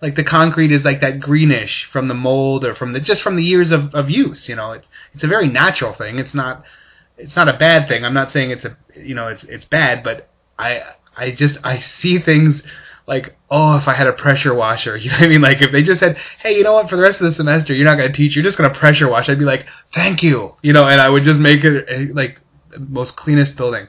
[0.00, 3.36] like the concrete is like that greenish from the mold or from the just from
[3.36, 4.48] the years of, of use.
[4.48, 6.18] You know, it's it's a very natural thing.
[6.18, 6.64] It's not
[7.18, 8.04] it's not a bad thing.
[8.04, 10.28] I'm not saying it's a you know it's it's bad, but
[10.58, 10.82] I
[11.16, 12.62] I just I see things
[13.06, 15.40] like oh if I had a pressure washer, you know what I mean?
[15.40, 17.74] Like if they just said hey you know what for the rest of the semester
[17.74, 19.28] you're not going to teach, you're just going to pressure wash.
[19.28, 22.40] I'd be like thank you, you know, and I would just make it eh, like
[22.78, 23.88] most cleanest building.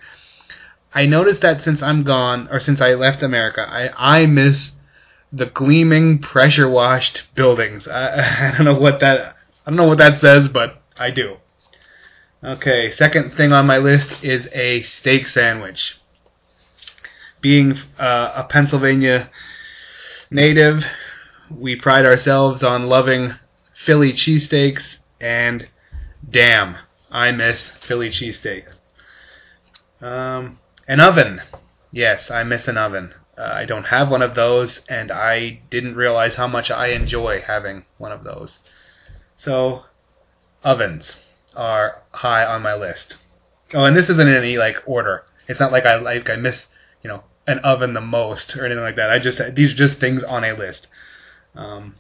[0.94, 4.72] I noticed that since I'm gone or since I left America, I I miss
[5.32, 7.88] the gleaming pressure washed buildings.
[7.88, 11.38] I, I don't know what that I don't know what that says, but I do.
[12.44, 16.00] Okay, second thing on my list is a steak sandwich.
[17.42, 19.30] Being uh, a Pennsylvania
[20.32, 20.86] native,
[21.50, 23.34] we pride ourselves on loving
[23.74, 25.68] Philly cheesesteaks, and
[26.30, 26.78] damn,
[27.12, 28.78] I miss Philly cheesesteaks.
[30.02, 31.42] Um, an oven.
[31.92, 33.14] Yes, I miss an oven.
[33.38, 37.42] Uh, I don't have one of those, and I didn't realize how much I enjoy
[37.42, 38.60] having one of those.
[39.36, 39.86] So,
[40.64, 41.16] ovens
[41.56, 43.18] are high on my list.
[43.74, 45.24] Oh, and this isn't in any like order.
[45.48, 46.68] It's not like I like I miss
[47.04, 49.10] you know an oven the most or anything like that.
[49.10, 50.88] I just these are just things on a list.
[51.56, 51.96] Um,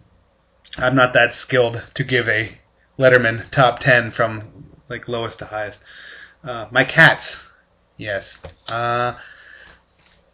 [0.77, 2.57] I'm not that skilled to give a
[2.99, 5.79] Letterman top ten from like lowest to highest.
[6.43, 7.43] Uh, my cats,
[7.97, 8.37] yes.
[8.67, 9.17] Uh,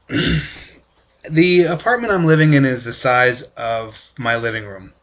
[1.30, 4.94] the apartment I'm living in is the size of my living room.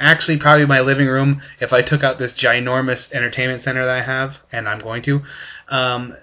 [0.00, 4.02] Actually, probably my living room, if I took out this ginormous entertainment center that I
[4.02, 5.22] have, and I'm going to,
[5.68, 6.16] um,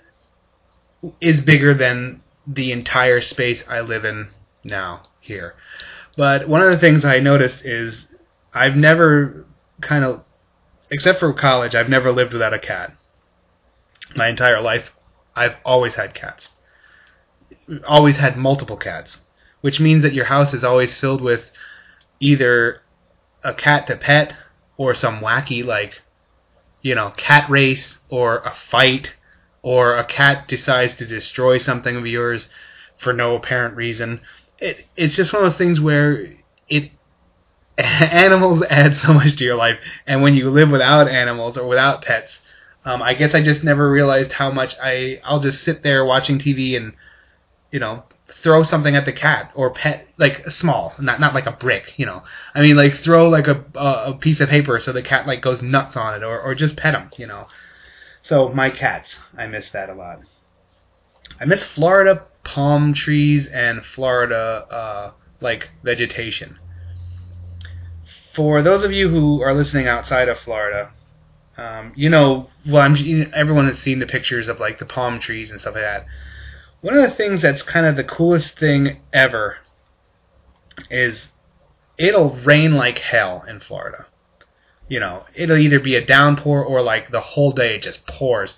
[1.20, 4.30] is bigger than the entire space I live in
[4.64, 5.56] now here.
[6.18, 8.08] But one of the things I noticed is
[8.54, 9.46] I've never
[9.82, 10.24] kind of,
[10.90, 12.94] except for college, I've never lived without a cat.
[14.16, 14.92] My entire life,
[15.36, 16.50] I've always had cats.
[17.88, 19.20] Always had multiple cats,
[19.62, 21.52] which means that your house is always filled with
[22.20, 22.82] either
[23.44, 24.36] a cat to pet
[24.78, 26.02] or some wacky like
[26.82, 29.16] you know cat race or a fight
[29.66, 32.50] or a cat decides to destroy something of yours
[32.98, 34.22] for no apparent reason
[34.60, 36.28] it it's just one of those things where
[36.70, 36.92] it
[37.78, 39.78] animals add so much to your life.
[40.08, 42.40] And when you live without animals or without pets
[42.86, 46.38] um, I guess I just never realized how much I I'll just sit there watching
[46.38, 46.96] TV and
[47.72, 51.52] you know throw something at the cat or pet like small not not like a
[51.52, 52.24] brick you know.
[52.54, 55.64] I mean like throw like a a, piece of paper so the cat like goes
[55.64, 57.48] nuts on it or or just pet him you know
[58.26, 60.20] so my cats i miss that a lot.
[61.40, 66.58] I miss florida palm trees and florida uh like vegetation.
[68.34, 70.90] For those of you who are listening outside of florida
[71.58, 74.86] um, you know well i'm you know, everyone has seen the pictures of like the
[74.86, 76.06] palm trees and stuff like that.
[76.82, 79.58] One of the things that's kind of the coolest thing ever
[80.90, 81.30] is
[81.98, 84.08] it'll rain like hell in Florida.
[84.88, 88.58] You know, it'll either be a downpour or like the whole day just pours.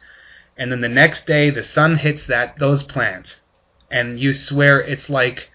[0.57, 3.39] And then the next day the sun hits that those plants
[3.89, 5.49] and you swear it's like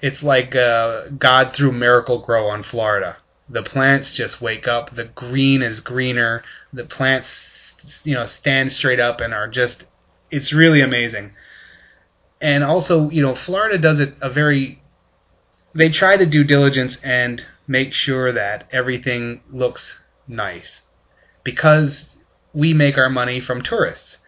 [0.00, 3.16] it's like uh, God threw Miracle Grow on Florida.
[3.48, 4.94] The plants just wake up.
[4.94, 6.42] The green is greener.
[6.72, 9.84] The plants, you know, stand straight up and are just.
[10.30, 11.34] It's really amazing
[12.42, 14.82] and also you know Florida does it a very
[15.74, 20.82] they try to do diligence and make sure that everything looks nice.
[21.42, 22.16] Because
[22.52, 24.18] we make our money from tourists.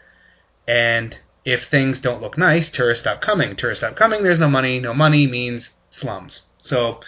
[0.66, 3.54] And if things don't look nice tourists stop coming.
[3.54, 4.80] Tourists stop coming there's no money.
[4.80, 6.42] No money means slums.
[6.58, 7.00] So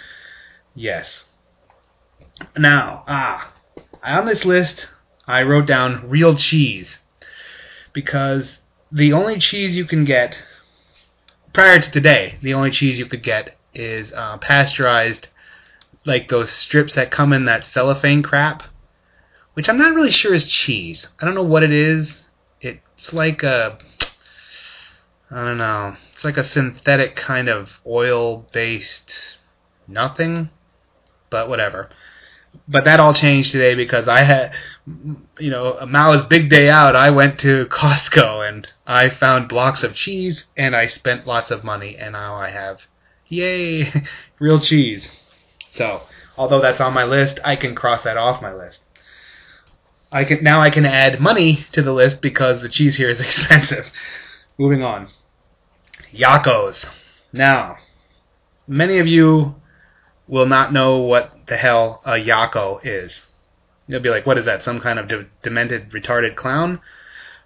[0.75, 1.25] yes.
[2.57, 3.53] Now ah
[4.05, 4.89] on this list
[5.27, 6.99] i wrote down real cheese.
[7.95, 8.61] Because
[8.93, 10.43] the only cheese you can get
[11.55, 15.29] prior to today, the only cheese you could get is uh, pasteurized,
[16.07, 18.63] like those strips that come in that cellophane crap,
[19.55, 21.09] which I'm not really sure is cheese.
[21.21, 22.31] I don't know what it is.
[22.61, 23.79] It's like a,
[25.31, 25.97] I don't know.
[26.13, 29.39] It's like a synthetic kind of oil-based
[29.89, 30.49] nothing,
[31.29, 31.91] but whatever.
[32.69, 34.55] But that all changed today because I had,
[35.39, 36.97] you know, Mao's big day out.
[36.97, 41.65] I went to Costco and I found blocks of cheese and I spent lots of
[41.65, 42.83] money and now I have,
[43.27, 43.93] yay,
[44.39, 45.11] real cheese.
[45.77, 46.03] So,
[46.37, 48.83] although that's on my list, I can cross that off my list.
[50.11, 53.21] I can now I can add money to the list because the cheese here is
[53.29, 53.91] expensive.
[54.59, 55.09] Moving on.
[56.13, 56.87] Yocco's.
[57.33, 57.77] Now,
[58.67, 59.55] many of you
[60.27, 63.27] will not know what the hell a Yocco is.
[63.87, 64.63] You'll be like, what is that?
[64.63, 66.81] Some kind of de- demented, retarded clown?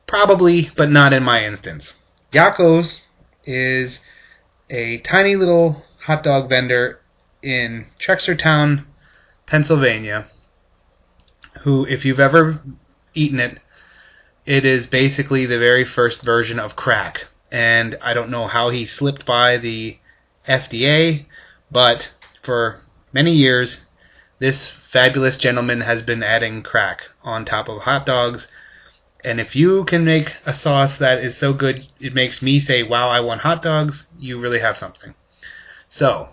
[0.07, 1.93] Probably, but not in my instance.
[2.33, 3.01] Yocco's
[3.45, 4.01] is
[4.71, 7.00] a tiny little hot dog vendor
[7.43, 8.85] in Trexlertown,
[9.47, 10.27] Pennsylvania,
[11.61, 12.61] who, if you've ever
[13.15, 13.61] eaten it,
[14.47, 17.27] it is basically the very first version of crack.
[17.53, 19.99] And I don't know how he slipped by the
[20.47, 21.27] FDA,
[21.71, 22.81] but for
[23.13, 23.85] many years,
[24.39, 28.49] this fabulous gentleman has been adding crack on top of hot dogs.
[29.23, 32.83] And if you can make a sauce that is so good it makes me say,
[32.83, 35.15] wow, I want hot dogs, you really have something.
[35.89, 36.31] So,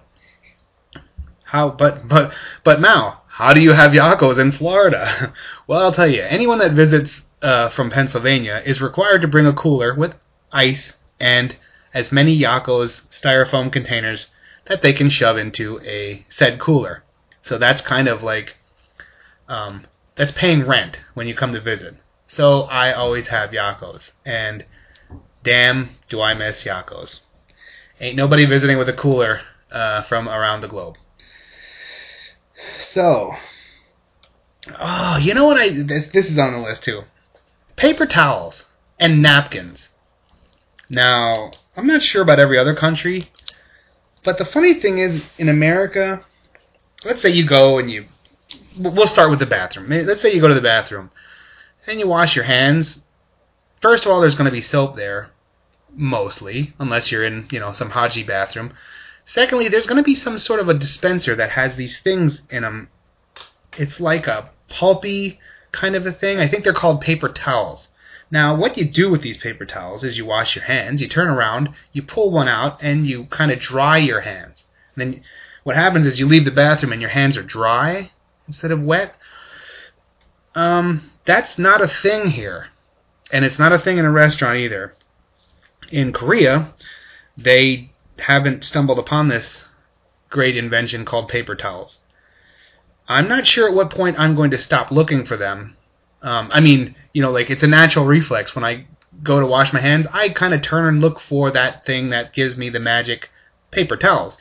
[1.48, 2.34] how, but, but,
[2.64, 5.34] but Mao, how do you have Yocco's in Florida?
[5.68, 9.54] well, I'll tell you, anyone that visits uh, from Pennsylvania is required to bring a
[9.54, 10.14] cooler with
[10.52, 11.56] ice and
[11.94, 17.04] as many Yocco's styrofoam containers that they can shove into a said cooler.
[17.44, 18.58] So that's kind of like
[19.48, 21.96] um, that's paying rent when you come to visit.
[22.26, 24.66] So I always have Yocco's, and
[25.44, 27.22] damn, do I miss Yocco's.
[28.02, 29.40] Ain't nobody visiting with a cooler
[29.72, 30.98] uh, from around the globe.
[32.92, 33.34] So,
[34.80, 35.58] oh, you know what?
[35.58, 37.02] I this, this is on the list too.
[37.76, 38.66] Paper towels
[39.00, 39.90] and napkins.
[40.90, 43.24] Now, I'm not sure about every other country,
[44.24, 46.24] but the funny thing is, in America,
[47.06, 48.06] let's say you go and you,
[48.80, 49.90] we'll start with the bathroom.
[49.90, 51.12] Let's say you go to the bathroom
[51.86, 53.04] and you wash your hands.
[53.82, 55.30] First of all, there's going to be soap there,
[55.94, 58.74] mostly, unless you're in, you know, some Haji bathroom.
[59.28, 62.63] Secondly, there's going to be some sort of a dispenser that has these things in
[62.63, 62.88] them.
[63.78, 65.40] It's like a pulpy
[65.74, 66.40] kind of a thing.
[66.40, 67.90] I think they're called paper towels.
[68.32, 71.28] Now, what you do with these paper towels is you wash your hands, you turn
[71.28, 74.66] around, you pull one out, and you kind of dry your hands.
[74.96, 75.24] And then
[75.63, 78.12] what happens is you leave the bathroom and your hands are dry
[78.48, 79.13] instead of wet.
[80.56, 82.68] Um, that's not a thing here.
[83.34, 84.94] And it's not a thing in a restaurant either.
[85.92, 86.74] In Korea,
[87.36, 89.68] they haven't stumbled upon this
[90.30, 92.00] great invention called paper towels.
[93.08, 95.78] I'm not sure at what point I'm going to stop looking for them.
[96.22, 98.86] Um, I mean, you know, like it's a natural reflex when I
[99.24, 102.34] go to wash my hands, I kind of turn and look for that thing that
[102.34, 103.30] gives me the magic
[103.72, 104.38] paper towels.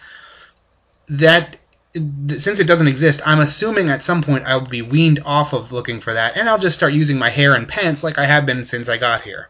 [1.09, 1.59] That
[1.95, 6.01] since it doesn't exist, I'm assuming at some point I'll be weaned off of looking
[6.01, 8.65] for that, and I'll just start using my hair and pants like I have been
[8.65, 9.49] since I got here.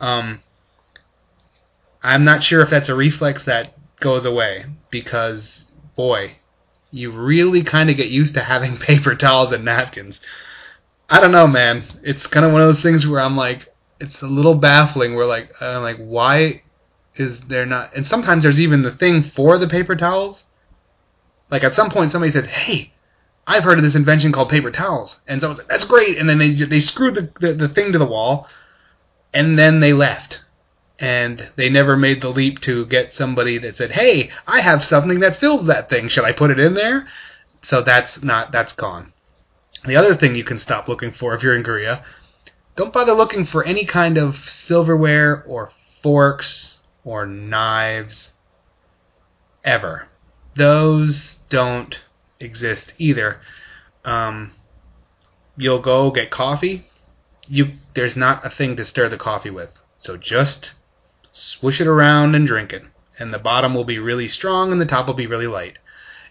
[0.00, 0.40] Um,
[2.06, 6.36] I'm not sure if that's a reflex that goes away because, boy,
[6.92, 10.20] you really kind of get used to having paper towels and napkins.
[11.10, 11.82] I don't know, man.
[12.04, 13.66] It's kind of one of those things where I'm like,
[14.00, 15.16] it's a little baffling.
[15.16, 16.62] Where like, I'm like, why
[17.16, 17.96] is there not?
[17.96, 20.44] And sometimes there's even the thing for the paper towels.
[21.50, 22.92] Like at some point, somebody said, "Hey,
[23.46, 26.38] I've heard of this invention called paper towels," and someone said, "That's great," and then
[26.38, 28.48] they they screwed the, the, the thing to the wall,
[29.32, 30.42] and then they left,
[30.98, 35.20] and they never made the leap to get somebody that said, "Hey, I have something
[35.20, 36.08] that fills that thing.
[36.08, 37.06] Should I put it in there?"
[37.62, 39.12] So that's not that's gone.
[39.84, 42.04] The other thing you can stop looking for if you're in Korea,
[42.76, 45.70] don't bother looking for any kind of silverware or
[46.02, 48.32] forks or knives
[49.64, 50.08] ever
[50.56, 51.96] those don't
[52.40, 53.40] exist either.
[54.04, 54.52] Um,
[55.56, 56.86] you'll go get coffee.
[57.46, 60.72] You there's not a thing to stir the coffee with, so just
[61.36, 62.82] swoosh it around and drink it.
[63.18, 65.78] And the bottom will be really strong and the top will be really light,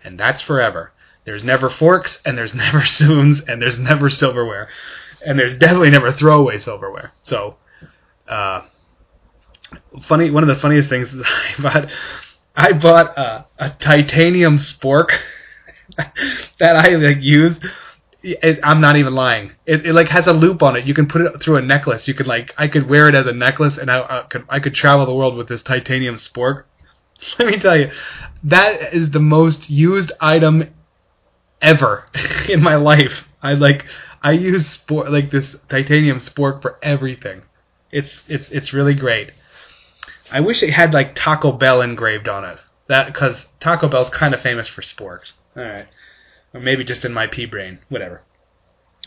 [0.04, 0.92] and that's forever.
[1.24, 4.70] There's never forks and there's never spoons and there's never silverware,
[5.26, 7.12] and there's definitely never throwaway silverware.
[7.24, 7.58] So,
[8.28, 8.62] uh,
[10.04, 10.30] funny.
[10.30, 11.26] One of the funniest things is
[11.60, 11.98] I bought
[12.56, 15.10] I bought a, a titanium spork
[15.98, 17.60] that I like use.
[18.28, 19.52] It, I'm not even lying.
[19.68, 20.86] It, it like has a loop on it.
[20.86, 22.08] You can put it through a necklace.
[22.08, 24.60] You could like I could wear it as a necklace, and I, I could I
[24.60, 26.64] could travel the world with this titanium spork.
[27.40, 27.92] Let me tell you,
[28.44, 30.74] that is the most used item
[31.62, 32.06] ever
[32.50, 33.28] in my life.
[33.42, 33.86] I like
[34.22, 37.44] I use sport like this titanium spork for everything.
[37.92, 39.32] It's it's it's really great.
[40.32, 42.58] I wish it had like Taco Bell engraved on it.
[42.88, 45.34] That because Taco Bell's kind of famous for sporks.
[45.56, 45.88] All right,
[46.56, 47.78] or maybe just in my pea brain.
[47.90, 48.22] Whatever.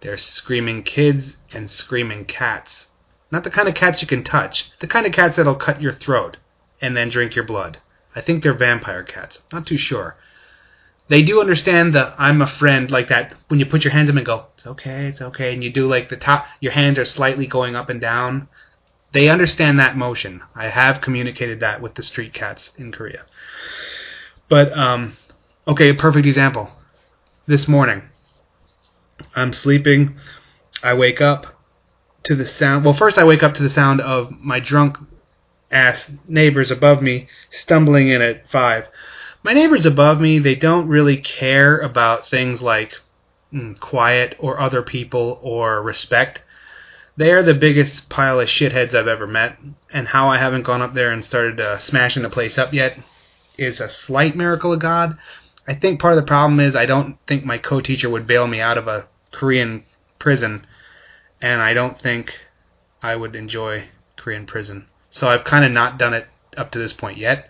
[0.01, 2.89] There's screaming kids and screaming cats.
[3.31, 5.93] Not the kind of cats you can touch, the kind of cats that'll cut your
[5.93, 6.37] throat
[6.81, 7.79] and then drink your blood.
[8.15, 9.41] I think they're vampire cats.
[9.53, 10.17] Not too sure.
[11.09, 14.17] They do understand the I'm a friend like that when you put your hands up
[14.17, 17.05] and go, it's okay, it's okay, and you do like the top, your hands are
[17.05, 18.49] slightly going up and down.
[19.12, 20.43] They understand that motion.
[20.55, 23.27] I have communicated that with the street cats in Korea.
[24.49, 25.17] But um,
[25.69, 26.73] okay, perfect example.
[27.47, 28.03] This morning,
[29.37, 30.17] I'm sleeping.
[30.83, 31.47] I wake up
[32.25, 32.85] to the sound.
[32.85, 34.97] Well, first I wake up to the sound of my drunk
[35.71, 38.89] ass neighbors above me stumbling in at five.
[39.43, 42.95] My neighbors above me, they don't really care about things like
[43.53, 46.45] mm, quiet or other people or respect.
[47.17, 49.59] They are the biggest pile of shitheads I've ever met,
[49.93, 52.99] and how I haven't gone up there and started uh, smashing the place up yet
[53.57, 55.17] is a slight miracle of God.
[55.69, 58.61] I think part of the problem is I don't think my co-teacher would bail me
[58.61, 59.85] out of a Korean
[60.19, 60.67] prison,
[61.41, 62.35] and I don't think
[63.03, 63.85] I would enjoy
[64.17, 64.87] Korean prison.
[65.15, 67.49] So I've kind of not done it up to this point yet,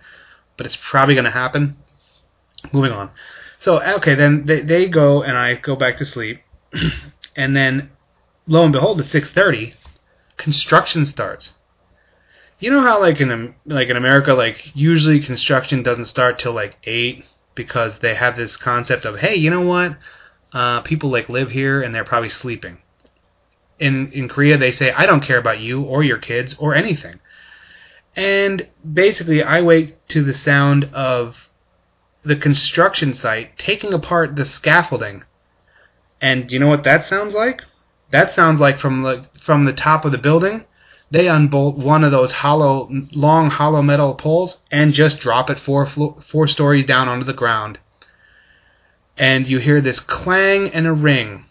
[0.58, 1.78] but it's probably going to happen.
[2.74, 3.10] Moving on.
[3.58, 6.40] So okay, then they they go and I go back to sleep,
[7.36, 7.90] and then
[8.46, 9.72] lo and behold, at six thirty,
[10.36, 11.54] construction starts.
[12.58, 16.76] You know how like in like in America, like usually construction doesn't start till like
[16.84, 19.96] eight because they have this concept of hey, you know what?
[20.52, 22.76] Uh, people like live here and they're probably sleeping.
[23.78, 27.20] In in Korea, they say I don't care about you or your kids or anything.
[28.16, 31.50] And basically, I wake to the sound of
[32.24, 35.24] the construction site taking apart the scaffolding.
[36.20, 37.62] And do you know what that sounds like?
[38.10, 40.64] That sounds like from the from the top of the building,
[41.10, 45.86] they unbolt one of those hollow, long hollow metal poles and just drop it four
[45.86, 47.78] four stories down onto the ground.
[49.16, 51.44] And you hear this clang and a ring,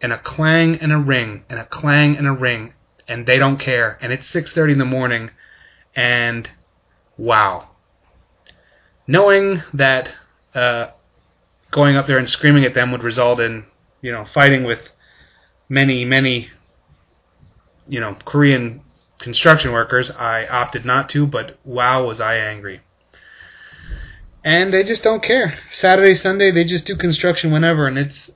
[0.00, 2.74] and a clang and a ring, and a clang and a ring,
[3.08, 3.98] and they don't care.
[4.00, 5.30] And it's 6:30 in the morning,
[5.94, 6.50] and
[7.16, 7.68] wow.
[9.06, 10.14] Knowing that
[10.54, 10.86] uh,
[11.70, 13.64] going up there and screaming at them would result in,
[14.00, 14.90] you know, fighting with
[15.68, 16.48] many, many,
[17.86, 18.82] you know, Korean
[19.18, 22.80] construction workers, I opted not to, but wow, was I angry.
[24.44, 25.54] And they just don't care.
[25.72, 28.30] Saturday, Sunday, they just do construction whenever, and it's.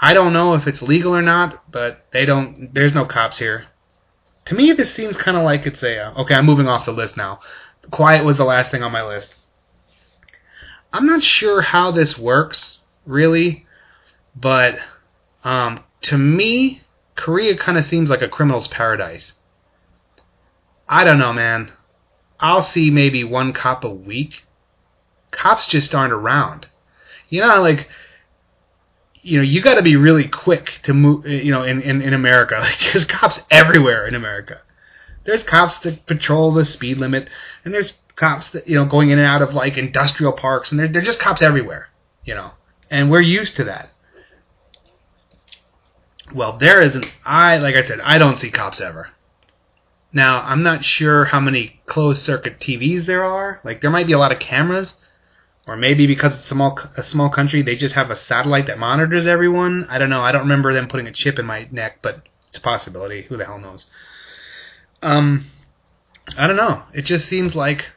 [0.00, 2.72] I don't know if it's legal or not, but they don't.
[2.72, 3.64] There's no cops here.
[4.46, 6.06] To me, this seems kind of like it's a.
[6.06, 7.40] Uh, okay, I'm moving off the list now.
[7.90, 9.34] Quiet was the last thing on my list.
[10.92, 13.66] I'm not sure how this works, really,
[14.36, 14.78] but
[15.44, 16.82] um, to me,
[17.14, 19.34] Korea kind of seems like a criminal's paradise.
[20.88, 21.72] I don't know, man.
[22.40, 24.44] I'll see maybe one cop a week.
[25.30, 26.66] Cops just aren't around.
[27.28, 27.88] You know, like,
[29.22, 31.26] you know, you got to be really quick to move.
[31.26, 34.60] You know, in in, in America, like, there's cops everywhere in America.
[35.24, 37.30] There's cops that patrol the speed limit,
[37.64, 40.80] and there's cops that you know going in and out of like industrial parks, and
[40.80, 41.88] they're they're just cops everywhere.
[42.24, 42.50] You know,
[42.90, 43.88] and we're used to that.
[46.34, 47.06] Well, there isn't.
[47.24, 49.08] I like I said, I don't see cops ever.
[50.12, 53.60] Now, I'm not sure how many closed circuit TVs there are.
[53.64, 54.96] Like, there might be a lot of cameras,
[55.66, 58.78] or maybe because it's a small, a small country, they just have a satellite that
[58.78, 59.86] monitors everyone.
[59.88, 60.20] I don't know.
[60.20, 63.22] I don't remember them putting a chip in my neck, but it's a possibility.
[63.22, 63.86] Who the hell knows?
[65.02, 65.46] Um,
[66.36, 66.82] I don't know.
[66.92, 67.90] It just seems like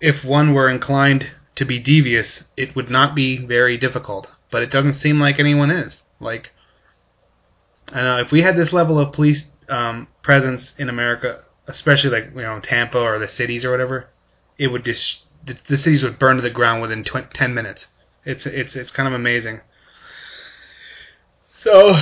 [0.00, 4.34] if one were inclined to be devious, it would not be very difficult.
[4.50, 6.02] But it doesn't seem like anyone is.
[6.18, 6.52] Like,
[7.92, 8.18] I know.
[8.18, 12.60] If we had this level of police um, presence in America, especially like you know
[12.60, 14.08] Tampa or the cities or whatever,
[14.58, 17.88] it would just the, the cities would burn to the ground within tw- ten minutes.
[18.24, 19.60] It's it's it's kind of amazing.
[21.50, 21.94] So,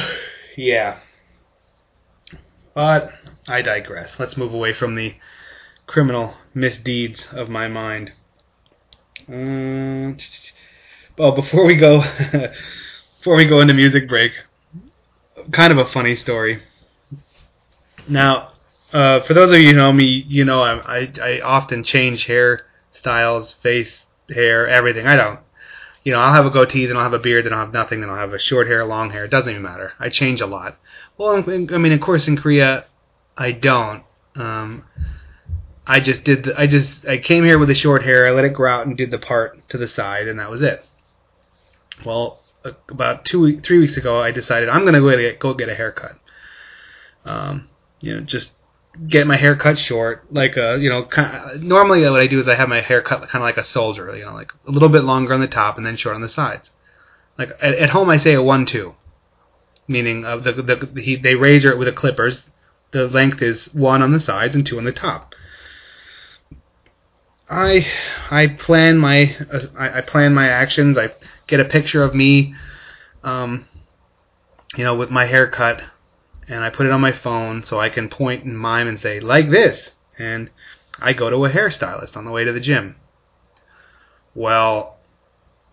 [0.57, 0.99] yeah.
[2.75, 3.11] But
[3.49, 4.21] I digress.
[4.21, 5.17] Let's move away from the
[5.87, 8.13] criminal misdeeds of my mind.
[9.29, 10.17] Um,
[11.19, 12.03] well, before we go,
[13.19, 14.33] before we go into music break,
[15.53, 16.61] kind of a funny story.
[18.09, 18.53] Now,
[18.93, 22.27] uh, for those of you who know me, you know I, I I often change
[22.27, 25.07] hair styles, face hair, everything.
[25.07, 25.41] I don't.
[26.05, 28.01] You know, I'll have a goatee, then I'll have a beard, then I'll have nothing,
[28.01, 29.25] then I'll have a short hair, long hair.
[29.25, 29.93] It doesn't even matter.
[29.99, 30.77] I change a lot.
[31.19, 32.85] Well, I mean, of course, in Korea,
[33.37, 34.05] I don't.
[34.37, 34.85] Um,
[35.87, 36.45] I just did.
[36.45, 38.27] The, I just I came here with the short hair.
[38.27, 40.63] I let it grow out and did the part to the side, and that was
[40.63, 40.85] it.
[42.05, 42.41] Well,
[42.89, 46.13] about two, three weeks ago, I decided I'm gonna go get go get a haircut.
[47.25, 47.69] Um,
[48.01, 48.58] you know, just
[49.07, 51.05] get my hair cut short, like a you know.
[51.05, 53.65] Kind normally, what I do is I have my hair cut kind of like a
[53.65, 56.21] soldier, you know, like a little bit longer on the top and then short on
[56.21, 56.71] the sides.
[57.37, 58.95] Like at, at home, I say a one-two,
[59.87, 62.49] meaning uh, the the he, they razor it with the clippers.
[62.91, 65.35] The length is one on the sides and two on the top.
[67.49, 67.87] I
[68.31, 70.99] I plan my uh, I, I plan my actions.
[70.99, 71.11] I
[71.47, 72.55] get a picture of me,
[73.23, 73.67] um,
[74.77, 75.83] you know, with my haircut,
[76.49, 79.21] and I put it on my phone so I can point and mime and say
[79.21, 80.51] like this, and
[81.01, 82.97] I go to a hairstylist on the way to the gym.
[84.35, 84.97] Well,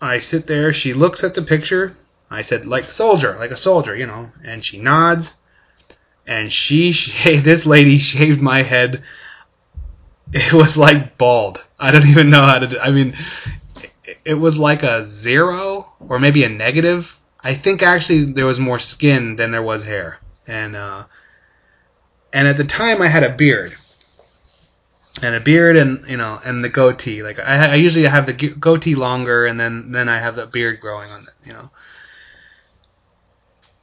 [0.01, 0.73] I sit there.
[0.73, 1.97] She looks at the picture.
[2.29, 5.35] I said like soldier, like a soldier, you know, and she nods,
[6.27, 7.45] and she shaved.
[7.45, 9.03] This lady shaved my head.
[10.33, 11.63] It was like bald.
[11.79, 12.67] I don't even know how to.
[12.67, 13.15] Do, I mean,
[14.03, 17.15] it, it was like a zero or maybe a negative.
[17.39, 20.17] I think actually there was more skin than there was hair,
[20.47, 21.05] and uh,
[22.33, 23.75] and at the time I had a beard,
[25.21, 27.23] and a beard and you know and the goatee.
[27.23, 30.79] Like I, I usually have the goatee longer, and then then I have the beard
[30.79, 31.71] growing on it, you know.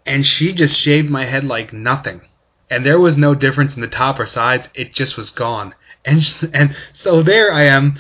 [0.05, 2.23] And she just shaved my head like nothing,
[2.71, 4.69] and there was no difference in the top or sides.
[4.75, 7.95] It just was gone, and and so there I am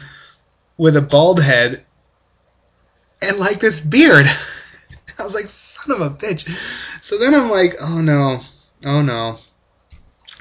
[0.76, 1.84] with a bald head
[3.22, 4.26] and like this beard.
[5.22, 6.50] I was like, son of a bitch.
[7.02, 8.40] So then I'm like, oh no,
[8.84, 9.38] oh no.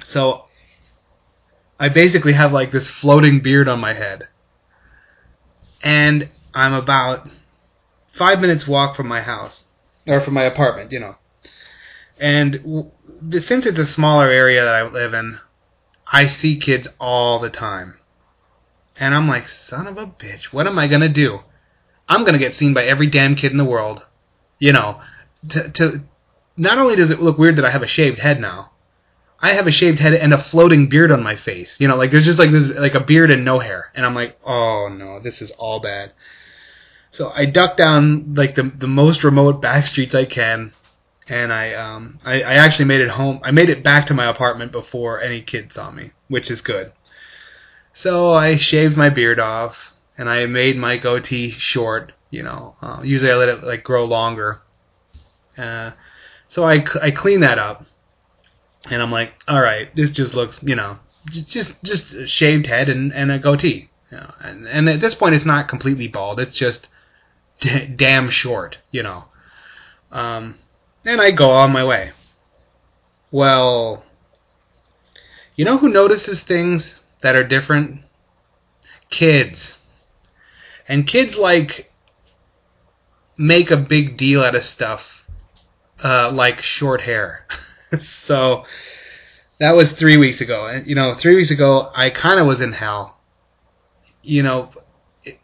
[0.05, 0.45] So
[1.79, 4.27] I basically have like this floating beard on my head.
[5.84, 7.29] And I'm about
[8.11, 9.65] five minutes walk from my house,
[10.07, 11.15] or from my apartment, you know.
[12.19, 12.91] And w-
[13.39, 15.39] since it's a smaller area that I live in,
[16.11, 17.99] I see kids all the time.
[18.99, 21.39] And I'm like, son of a bitch, what am I gonna do?
[22.09, 24.05] I'm gonna get seen by every damn kid in the world.
[24.62, 25.01] You know,
[25.49, 26.01] to, to
[26.55, 28.70] not only does it look weird that I have a shaved head now,
[29.39, 31.80] I have a shaved head and a floating beard on my face.
[31.80, 34.14] You know, like there's just like this like a beard and no hair, and I'm
[34.14, 36.14] like, oh no, this is all bad.
[37.09, 40.74] So I duck down like the the most remote back streets I can,
[41.28, 43.41] and I um I, I actually made it home.
[43.43, 46.91] I made it back to my apartment before any kid saw me, which is good.
[47.93, 52.14] So I shaved my beard off, and I made my goatee short.
[52.32, 54.61] You know, uh, usually I let it like grow longer.
[55.57, 55.91] Uh,
[56.47, 57.86] so I I clean that up,
[58.89, 60.97] and I'm like, all right, this just looks, you know,
[61.29, 63.89] just just, a shaved head and, and a goatee.
[64.09, 66.39] You know, and and at this point, it's not completely bald.
[66.39, 66.88] It's just
[67.59, 68.79] d- damn short.
[68.91, 69.25] You know.
[70.11, 70.55] Um,
[71.05, 72.11] and I go on my way.
[73.29, 74.03] Well,
[75.55, 78.01] you know who notices things that are different?
[79.09, 79.77] Kids.
[80.88, 81.91] And kids like
[83.42, 85.02] make a big deal out of stuff
[86.04, 87.46] uh, like short hair.
[88.00, 88.66] so
[89.60, 90.68] that was three weeks ago.
[90.68, 93.20] And you know, three weeks ago, I kind of was in hell.
[94.22, 94.70] You know,
[95.24, 95.39] it,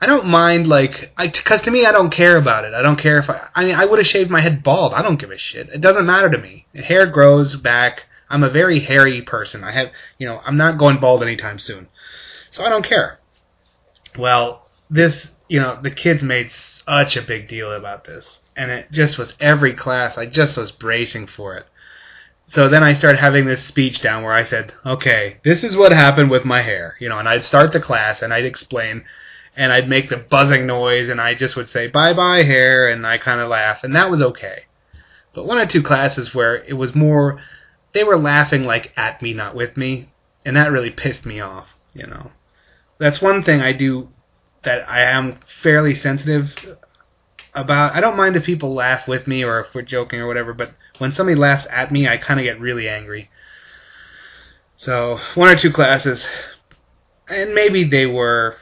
[0.00, 2.74] I don't mind like, because to me, I don't care about it.
[2.74, 3.48] I don't care if I.
[3.54, 4.92] I mean, I would have shaved my head bald.
[4.92, 5.68] I don't give a shit.
[5.70, 6.66] It doesn't matter to me.
[6.74, 8.06] Hair grows back.
[8.28, 9.62] I'm a very hairy person.
[9.64, 11.88] I have, you know, I'm not going bald anytime soon,
[12.50, 13.18] so I don't care.
[14.18, 18.90] Well, this, you know, the kids made such a big deal about this, and it
[18.90, 20.18] just was every class.
[20.18, 21.66] I just was bracing for it,
[22.46, 25.92] so then I started having this speech down where I said, okay, this is what
[25.92, 29.04] happened with my hair, you know, and I'd start the class and I'd explain
[29.56, 33.06] and I'd make the buzzing noise and I just would say bye bye hair and
[33.06, 34.64] I kind of laugh and that was okay.
[35.32, 37.40] But one or two classes where it was more,
[37.92, 40.10] they were laughing like at me, not with me,
[40.44, 42.30] and that really pissed me off, you know.
[42.98, 44.08] That's one thing I do
[44.64, 46.54] that I am fairly sensitive
[47.54, 47.94] about.
[47.94, 50.72] I don't mind if people laugh with me or if we're joking or whatever, but
[50.98, 53.30] when somebody laughs at me, I kind of get really angry.
[54.76, 56.26] So, one or two classes,
[57.28, 58.56] and maybe they were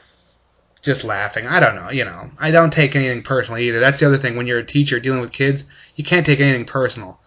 [0.83, 1.47] just laughing.
[1.47, 2.31] I don't know, you know.
[2.39, 3.81] I don't take anything personally either.
[3.81, 4.37] That's the other thing.
[4.37, 7.21] When you're a teacher dealing with kids, you can't take anything personal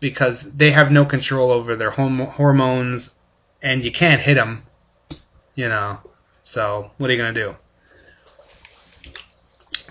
[0.00, 3.14] because they have no control over their hormones,
[3.62, 4.62] and you can't hit them,
[5.54, 5.98] you know.
[6.42, 7.56] So, what are you going to do?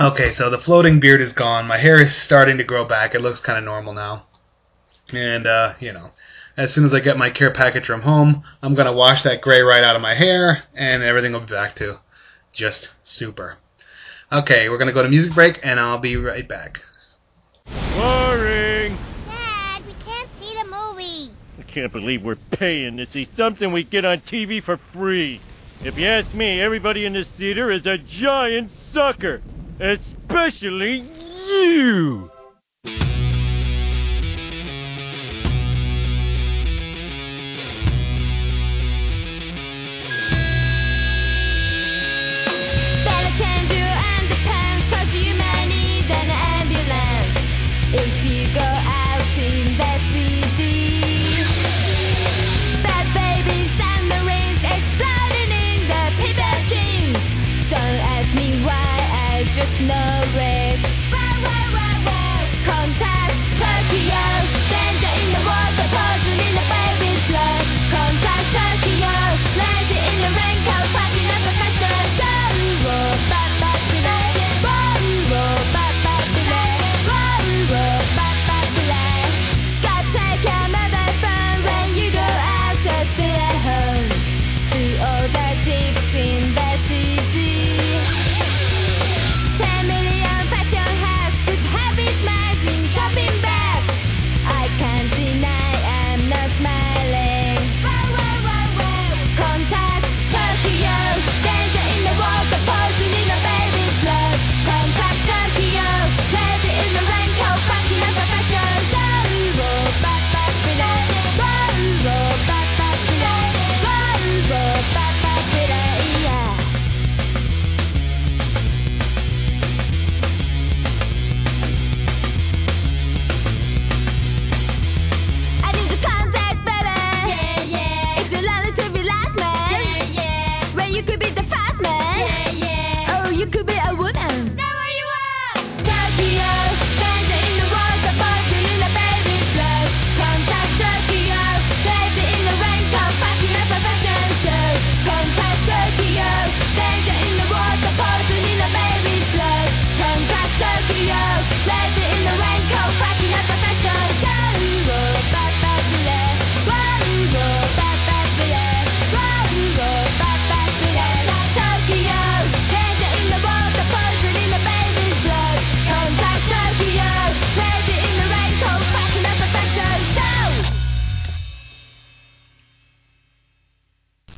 [0.01, 1.67] Okay, so the floating beard is gone.
[1.67, 3.13] My hair is starting to grow back.
[3.13, 4.23] It looks kind of normal now.
[5.11, 6.09] And, uh, you know,
[6.57, 9.41] as soon as I get my care package from home, I'm going to wash that
[9.41, 11.99] gray right out of my hair, and everything will be back to
[12.51, 13.57] just super.
[14.31, 16.79] Okay, we're going to go to music break, and I'll be right back.
[17.65, 18.97] Boring.
[19.27, 21.35] Dad, we can't see the movie.
[21.59, 25.39] I can't believe we're paying to see something we get on TV for free.
[25.81, 29.43] If you ask me, everybody in this theater is a giant sucker.
[29.79, 31.03] Especially
[31.47, 32.29] you.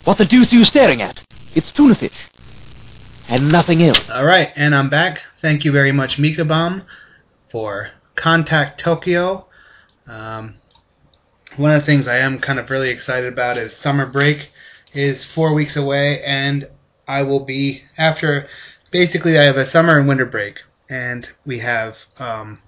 [0.05, 1.19] What the deuce are you staring at?
[1.55, 2.13] It's tuna fish.
[3.27, 4.07] And nothing else.
[4.07, 5.23] All right, and I'm back.
[5.41, 6.83] Thank you very much, Mika Bomb,
[7.51, 9.47] for Contact Tokyo.
[10.05, 10.57] Um,
[11.57, 14.51] one of the things I am kind of really excited about is summer break
[14.93, 16.69] is four weeks away, and
[17.07, 18.47] I will be after.
[18.91, 22.59] Basically, I have a summer and winter break, and we have um,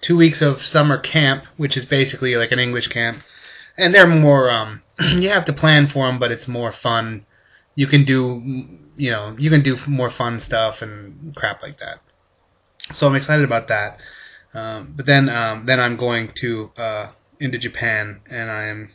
[0.00, 3.24] two weeks of summer camp, which is basically like an English camp,
[3.76, 4.48] and they're more.
[4.48, 7.26] Um, you have to plan for them, but it's more fun.
[7.74, 12.00] You can do, you know, you can do more fun stuff and crap like that.
[12.92, 14.00] So I'm excited about that.
[14.54, 18.90] Um, but then, um, then I'm going to uh, into Japan, and I am.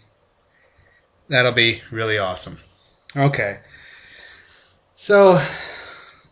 [1.29, 2.59] That'll be really awesome.
[3.15, 3.59] Okay.
[4.95, 5.43] So,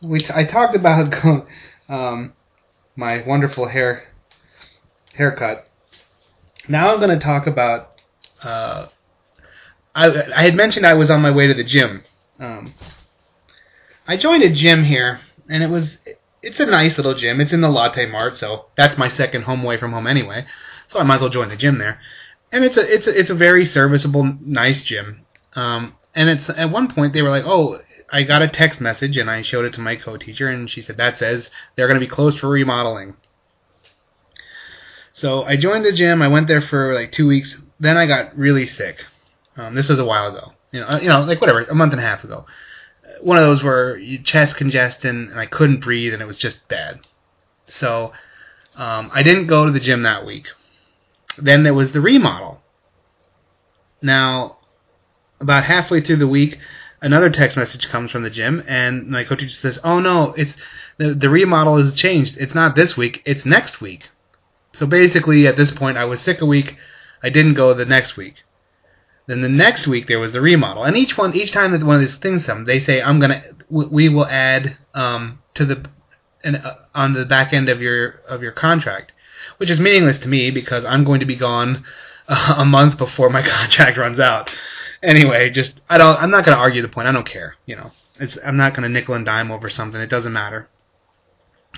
[0.02, 1.14] we t- I talked about
[1.90, 2.34] um,
[2.96, 4.04] my wonderful hair
[5.16, 5.68] haircut.
[6.70, 8.02] Now I'm going to talk about.
[8.44, 8.88] Uh,
[9.96, 12.04] I I had mentioned I was on my way to the gym.
[12.40, 12.74] Um,
[14.08, 15.20] I joined a gym here,
[15.50, 15.98] and it was
[16.42, 17.42] it's a nice little gym.
[17.42, 20.46] It's in the Lotte Mart, so that's my second home away from home anyway.
[20.88, 22.00] So I might as well join the gym there.
[22.52, 25.26] and it's a it's a, it's a very serviceable, nice gym.
[25.56, 27.80] Um, and it's at one point they were like, "Oh,
[28.12, 30.98] I got a text message," and I showed it to my co-teacher, and she said
[30.98, 33.16] that says they're going to be closed for remodeling.
[35.14, 36.22] So I joined the gym.
[36.22, 37.62] I went there for like two weeks.
[37.80, 39.04] Then I got really sick.
[39.58, 40.54] Um, this was a while ago.
[40.72, 42.46] You know, uh, you know, like whatever, a month and a half ago.
[43.22, 46.68] One of those where you chest congestion and I couldn't breathe and it was just
[46.68, 47.00] bad.
[47.68, 48.12] So
[48.76, 50.48] um, I didn't go to the gym that week.
[51.38, 52.62] Then there was the remodel.
[54.02, 54.58] Now,
[55.40, 56.58] about halfway through the week,
[57.02, 60.56] another text message comes from the gym, and my co-teacher says, "Oh no, it's
[60.98, 62.38] the, the remodel has changed.
[62.38, 63.22] It's not this week.
[63.26, 64.10] It's next week."
[64.74, 66.78] So basically, at this point, I was sick a week.
[67.24, 68.44] I didn't go the next week.
[69.28, 71.96] Then the next week there was the remodel, and each one, each time that one
[71.96, 75.90] of these things come, they say, "I'm gonna, we will add um, to the,
[76.44, 79.14] and uh, on the back end of your of your contract,"
[79.58, 81.84] which is meaningless to me because I'm going to be gone
[82.28, 84.56] uh, a month before my contract runs out.
[85.02, 87.08] Anyway, just I don't, I'm not gonna argue the point.
[87.08, 87.56] I don't care.
[87.66, 90.00] You know, it's I'm not gonna nickel and dime over something.
[90.00, 90.70] It doesn't matter.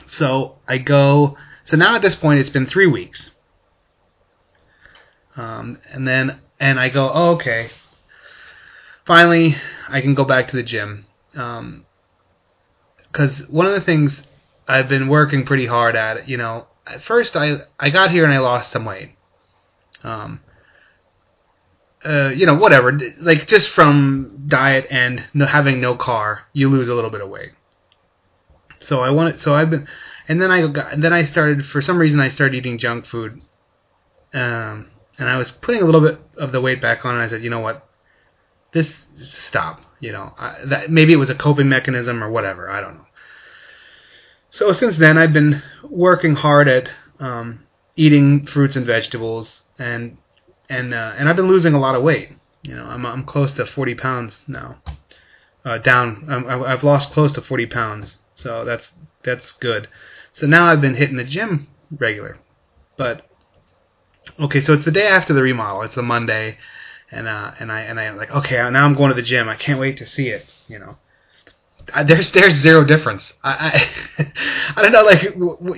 [0.05, 1.37] So I go.
[1.63, 3.31] So now at this point, it's been three weeks.
[5.35, 7.69] Um, and then and I go, oh, okay.
[9.05, 9.55] Finally,
[9.89, 11.05] I can go back to the gym.
[13.11, 14.23] Because one of the things
[14.67, 18.33] I've been working pretty hard at, you know, at first I I got here and
[18.33, 19.15] I lost some weight.
[20.03, 20.41] Um,
[22.05, 26.89] uh, you know, whatever, like just from diet and no, having no car, you lose
[26.89, 27.51] a little bit of weight.
[28.79, 29.87] So I wanted, so I've been,
[30.27, 33.05] and then I got, and then I started for some reason I started eating junk
[33.05, 33.41] food.
[34.33, 37.28] Um, and I was putting a little bit of the weight back on, and I
[37.28, 37.88] said, you know what,
[38.72, 39.82] this stop.
[39.99, 42.70] You know, I, that maybe it was a coping mechanism or whatever.
[42.70, 43.07] I don't know.
[44.49, 46.89] So since then, I've been working hard at
[47.20, 47.65] um,
[47.95, 50.18] eating fruits and vegetables, and
[50.70, 52.30] and uh, and I've been losing a lot of weight.
[52.61, 54.78] You know, I'm I'm close to 40 pounds now.
[55.65, 58.91] Uh, down, I'm, I've lost close to 40 pounds, so that's
[59.24, 59.88] that's good.
[60.32, 62.38] So now I've been hitting the gym regular,
[62.95, 63.28] but
[64.39, 65.83] okay, so it's the day after the remodel.
[65.83, 66.57] It's the Monday,
[67.11, 69.49] and uh, and I and I like okay, now I'm going to the gym.
[69.49, 70.45] I can't wait to see it.
[70.67, 70.97] You know,
[71.93, 73.33] I, there's there's zero difference.
[73.43, 73.81] I
[74.17, 74.23] I,
[74.77, 75.23] I don't know, like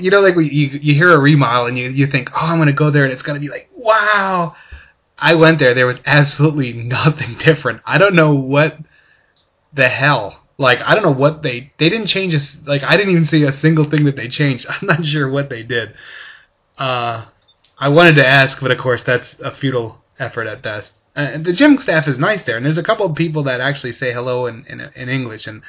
[0.01, 2.73] you know, like you you hear a remodel and you you think, oh, I'm gonna
[2.73, 4.55] go there and it's gonna be like wow.
[5.21, 5.73] I went there.
[5.73, 7.81] There was absolutely nothing different.
[7.85, 8.77] I don't know what
[9.73, 10.41] the hell.
[10.57, 12.57] Like I don't know what they they didn't change us.
[12.65, 14.65] Like I didn't even see a single thing that they changed.
[14.69, 15.93] I'm not sure what they did.
[16.77, 17.25] Uh,
[17.79, 20.99] I wanted to ask, but of course that's a futile effort at best.
[21.15, 23.93] Uh, the gym staff is nice there, and there's a couple of people that actually
[23.93, 25.63] say hello in in, in English, and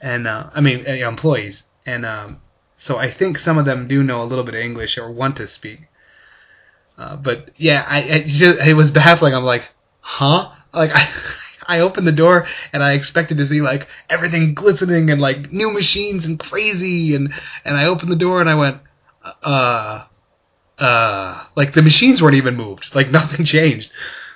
[0.00, 2.40] and uh, I mean uh, employees, and um,
[2.76, 5.36] so I think some of them do know a little bit of English or want
[5.36, 5.80] to speak.
[6.96, 9.34] Uh, but yeah, I, I just, it was baffling.
[9.34, 9.68] I'm like,
[10.00, 10.52] huh?
[10.72, 11.08] Like I.
[11.68, 15.70] I opened the door and I expected to see like everything glistening and like new
[15.70, 17.32] machines and crazy and
[17.64, 18.78] and I opened the door and I went
[19.44, 20.06] uh
[20.80, 22.88] uh like the machines weren't even moved.
[22.94, 23.92] Like nothing changed.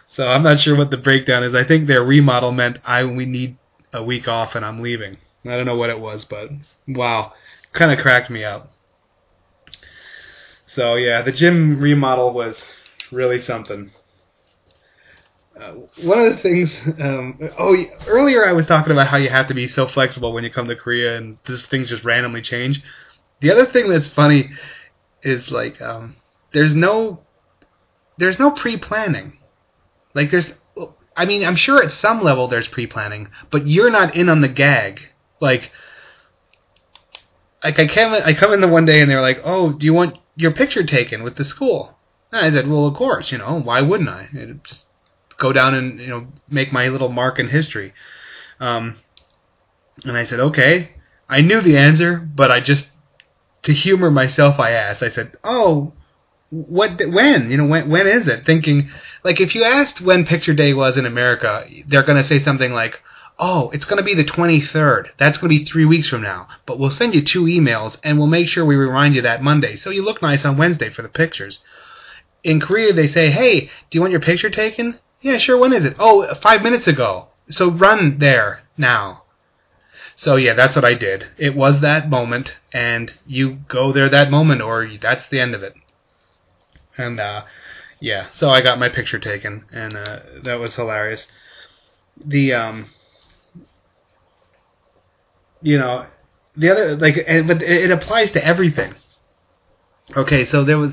[0.07, 1.55] So I'm not sure what the breakdown is.
[1.55, 3.57] I think their remodel meant I we need
[3.93, 5.17] a week off and I'm leaving.
[5.45, 6.51] I don't know what it was but
[6.89, 7.33] wow.
[7.73, 8.71] Kind of cracked me up.
[10.67, 12.65] So yeah the gym remodel was
[13.11, 13.91] really something.
[15.59, 17.77] Uh, one of the things, um, oh,
[18.09, 20.67] earlier I was talking about how you have to be so flexible when you come
[20.67, 22.83] to Korea and just things just randomly change.
[23.41, 24.51] The other thing that's funny
[25.23, 26.17] is like, um,
[26.55, 27.21] there's no,
[28.17, 29.39] there's no pre-planning.
[30.15, 30.53] Like there's,
[31.15, 34.49] I mean, I'm sure at some level there's pre-planning, but you're not in on the
[34.49, 35.01] gag.
[35.41, 35.71] Like,
[37.63, 39.93] like I came, I come in the one day and they're like, oh, do you
[39.93, 41.99] want your picture taken with the school?
[42.33, 44.29] And I said, well, of course, you know, why wouldn't I?
[44.33, 44.87] It just
[45.39, 47.93] go down and you know make my little mark in history.
[48.61, 48.99] Um,
[50.05, 50.91] and I said, okay.
[51.29, 52.91] I knew the answer, but I just
[53.63, 55.03] to humor myself, I asked.
[55.03, 55.95] I said, oh,
[56.51, 57.01] what?
[57.07, 57.51] When?
[57.51, 57.91] You know, when?
[57.91, 58.47] When is it?
[58.47, 58.89] Thinking
[59.23, 62.73] like if you asked when Picture Day was in America, they're going to say something
[62.73, 63.01] like.
[63.37, 65.09] Oh, it's going to be the 23rd.
[65.17, 66.47] That's going to be three weeks from now.
[66.67, 69.75] But we'll send you two emails and we'll make sure we remind you that Monday
[69.75, 71.59] so you look nice on Wednesday for the pictures.
[72.45, 75.01] In Korea, they say, hey, do you want your picture taken?
[75.21, 75.59] Yeah, sure.
[75.59, 75.97] When is it?
[75.99, 77.27] Oh, five minutes ago.
[77.51, 79.25] So run there now.
[80.17, 81.27] So yeah, that's what I did.
[81.39, 85.63] It was that moment, and you go there that moment, or that's the end of
[85.63, 85.75] it.
[86.97, 87.45] And uh,
[88.01, 91.27] yeah, so I got my picture taken, and uh, that was hilarious.
[92.25, 92.87] The um,
[95.63, 96.07] you know,
[96.57, 97.17] the other like,
[97.47, 98.95] but it applies to everything.
[100.17, 100.93] Okay, so there was.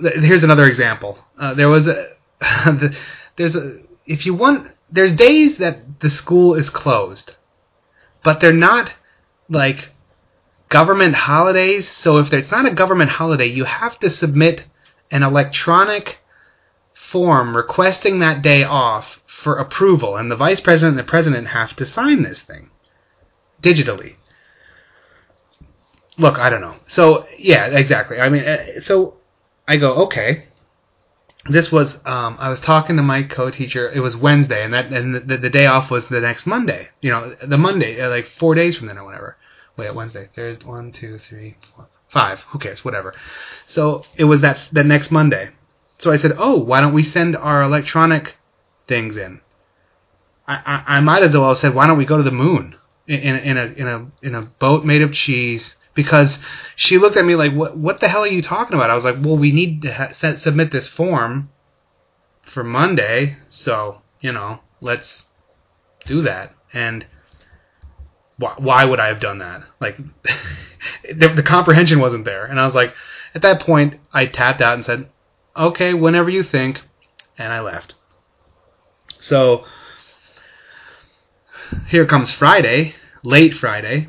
[0.00, 1.18] Here's another example.
[1.38, 2.08] Uh, there was a
[2.40, 2.96] the,
[3.36, 7.34] there's a if you want there's days that the school is closed,
[8.22, 8.94] but they're not
[9.48, 9.90] like
[10.68, 11.88] government holidays.
[11.88, 14.66] So if it's not a government holiday, you have to submit
[15.10, 16.18] an electronic
[16.92, 21.74] form requesting that day off for approval, and the vice president and the president have
[21.76, 22.70] to sign this thing
[23.62, 24.14] digitally.
[26.18, 26.76] Look, I don't know.
[26.88, 28.18] So yeah, exactly.
[28.20, 29.14] I mean, uh, so
[29.68, 30.44] I go okay.
[31.48, 33.88] This was um, I was talking to my co-teacher.
[33.88, 36.88] It was Wednesday, and that and the, the day off was the next Monday.
[37.00, 39.36] You know, the Monday, uh, like four days from then or whatever.
[39.76, 42.40] Wait, Wednesday, Thursday, one, two, three, four, five.
[42.50, 42.84] Who cares?
[42.84, 43.14] Whatever.
[43.66, 45.50] So it was that the next Monday.
[45.98, 48.36] So I said, oh, why don't we send our electronic
[48.86, 49.40] things in?
[50.46, 52.76] I, I, I might as well have said, why don't we go to the moon
[53.06, 55.76] in, in, in a in a in a boat made of cheese?
[55.94, 56.38] Because
[56.76, 58.90] she looked at me like, what what the hell are you talking about?
[58.90, 61.50] I was like, well, we need to ha- set, submit this form
[62.42, 65.24] for Monday, so you know, let's
[66.04, 66.54] do that.
[66.72, 67.06] And
[68.38, 69.62] why, why would I have done that?
[69.80, 69.96] Like,
[71.04, 72.94] the, the comprehension wasn't there, and I was like,
[73.34, 75.08] at that point, I tapped out and said,
[75.56, 76.80] okay, whenever you think,
[77.38, 77.94] and I left.
[79.18, 79.64] So
[81.88, 84.08] here comes Friday, late Friday.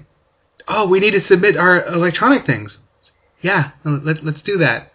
[0.68, 2.80] Oh, we need to submit our electronic things.
[3.42, 4.92] Yeah, let, let's do that.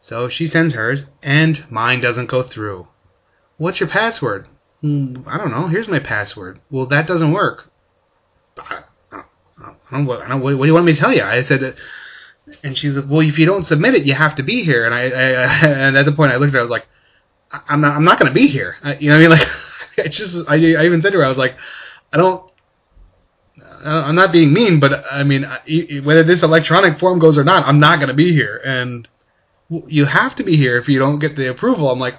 [0.00, 2.88] So she sends hers, and mine doesn't go through.
[3.56, 4.48] What's your password?
[4.80, 5.68] "Hmm, I don't know.
[5.68, 6.60] Here's my password.
[6.70, 7.69] Well, that doesn't work.
[8.60, 8.82] I,
[9.12, 9.22] I,
[9.62, 11.22] I don't, I don't, what, what do you want me to tell you?
[11.22, 11.72] I said, uh,
[12.62, 14.86] and she's like, well, if you don't submit it, you have to be here.
[14.86, 16.86] And I, I and at the point I looked at her, I was like,
[17.52, 18.76] I- I'm not, I'm not going to be here.
[18.82, 19.48] I, you know what I mean?
[19.96, 21.56] Like, it's just, I, I even said to her, I was like,
[22.12, 22.48] I don't,
[23.84, 27.44] I- I'm not being mean, but I mean, I- whether this electronic form goes or
[27.44, 28.60] not, I'm not going to be here.
[28.64, 29.08] And
[29.68, 31.90] you have to be here if you don't get the approval.
[31.90, 32.14] I'm like,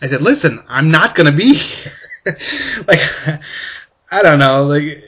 [0.00, 1.92] I said, listen, I'm not going to be here.
[2.86, 3.00] like,
[4.10, 5.02] I don't know, like,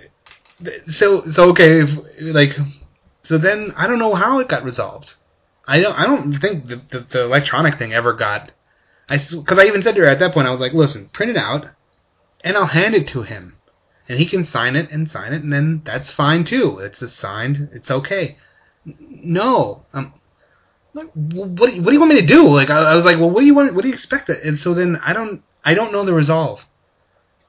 [0.89, 2.57] so so okay, if, like,
[3.23, 5.15] so then I don't know how it got resolved.
[5.67, 8.53] I don't I don't think the the, the electronic thing ever got.
[9.09, 11.31] I because I even said to her at that point, I was like, listen, print
[11.31, 11.67] it out,
[12.43, 13.57] and I'll hand it to him,
[14.09, 16.79] and he can sign it and sign it, and then that's fine too.
[16.79, 17.71] It's signed.
[17.73, 18.37] It's okay.
[18.85, 20.15] No, um,
[20.95, 22.49] like, what do you, what do you want me to do?
[22.49, 23.75] Like I, I was like, well, what do you want?
[23.75, 24.29] What do you expect?
[24.29, 26.65] And so then I don't I don't know the resolve.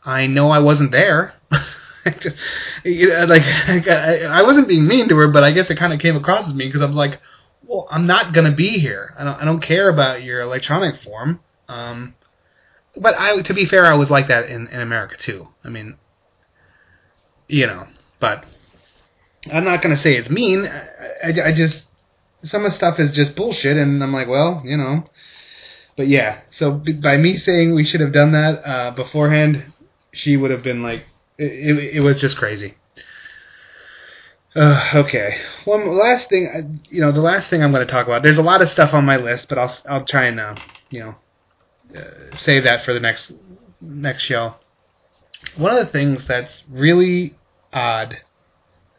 [0.04, 1.34] I know I wasn't there.
[2.84, 5.94] You know, like I, I wasn't being mean to her, but I guess it kind
[5.94, 7.20] of came across as me because I'm like,
[7.64, 9.14] well, I'm not gonna be here.
[9.18, 11.40] I don't, I don't care about your electronic form.
[11.68, 12.16] Um,
[12.98, 15.48] but I, to be fair, I was like that in, in America too.
[15.64, 15.96] I mean,
[17.48, 17.88] you know,
[18.20, 18.46] but
[19.52, 20.66] I'm not gonna say it's mean.
[20.66, 20.88] I,
[21.24, 21.88] I, I just
[22.44, 25.06] some of the stuff is just bullshit, and I'm like, well, you know.
[25.96, 29.64] But yeah, so by me saying we should have done that uh, beforehand,
[30.12, 31.06] she would have been like,
[31.42, 32.76] it, it, it was just crazy.
[34.56, 35.36] Uh, okay.
[35.66, 38.22] One last thing, you know, the last thing I'm going to talk about.
[38.22, 40.56] There's a lot of stuff on my list, but I'll I'll try and uh,
[40.90, 41.16] you know
[41.96, 43.34] uh, save that for the next
[43.80, 44.56] next show.
[45.58, 47.36] One of the things that's really
[47.74, 48.18] odd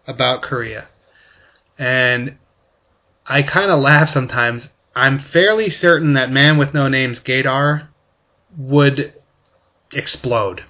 [0.07, 0.89] about Korea,
[1.79, 2.39] and
[3.27, 4.69] I kind of laugh sometimes.
[4.95, 7.89] I'm fairly certain that Man with No Name's Gaydar
[8.57, 9.15] would
[9.93, 10.65] explode.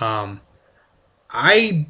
[0.00, 0.40] Um,
[1.34, 1.88] I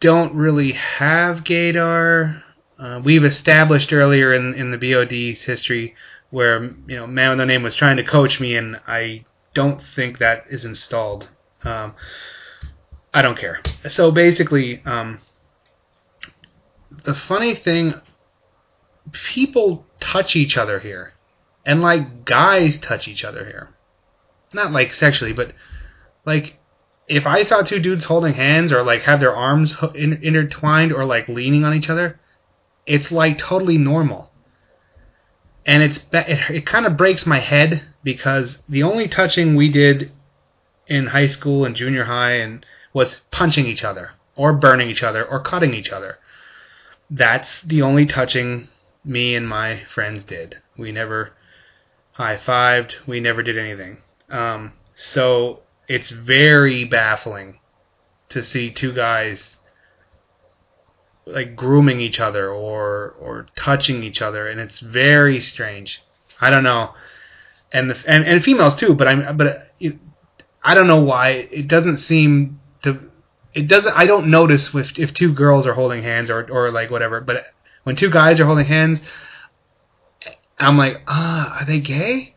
[0.00, 2.42] don't really have Gaydar.
[2.78, 5.94] Uh, we've established earlier in in the BOD's history
[6.28, 9.24] where you know Man with No Name was trying to coach me, and I
[9.54, 11.30] don't think that is installed.
[11.64, 11.94] Um,
[13.14, 13.60] I don't care.
[13.88, 15.20] So basically, um,
[17.04, 17.94] the funny thing,
[19.12, 21.14] people touch each other here,
[21.64, 23.70] and like guys touch each other here,
[24.52, 25.52] not like sexually, but
[26.26, 26.58] like
[27.08, 31.04] if I saw two dudes holding hands or like have their arms in, intertwined or
[31.04, 32.18] like leaning on each other,
[32.86, 34.30] it's like totally normal.
[35.66, 40.10] And it's it, it kind of breaks my head because the only touching we did
[40.86, 45.24] in high school and junior high and was punching each other or burning each other
[45.24, 46.18] or cutting each other.
[47.10, 48.68] That's the only touching
[49.04, 50.56] me and my friends did.
[50.76, 51.32] We never
[52.12, 53.06] high fived.
[53.06, 53.98] We never did anything.
[54.30, 57.58] Um, so it's very baffling
[58.28, 59.58] to see two guys
[61.26, 66.02] like grooming each other or or touching each other, and it's very strange.
[66.40, 66.94] I don't know,
[67.72, 68.94] and the and, and females too.
[68.94, 69.96] But I'm but it,
[70.62, 72.98] I don't know why it doesn't seem to.
[73.54, 73.92] It doesn't.
[73.96, 77.20] I don't notice if if two girls are holding hands or or like whatever.
[77.20, 77.44] But
[77.84, 79.02] when two guys are holding hands,
[80.58, 82.34] I'm like, ah, are they gay?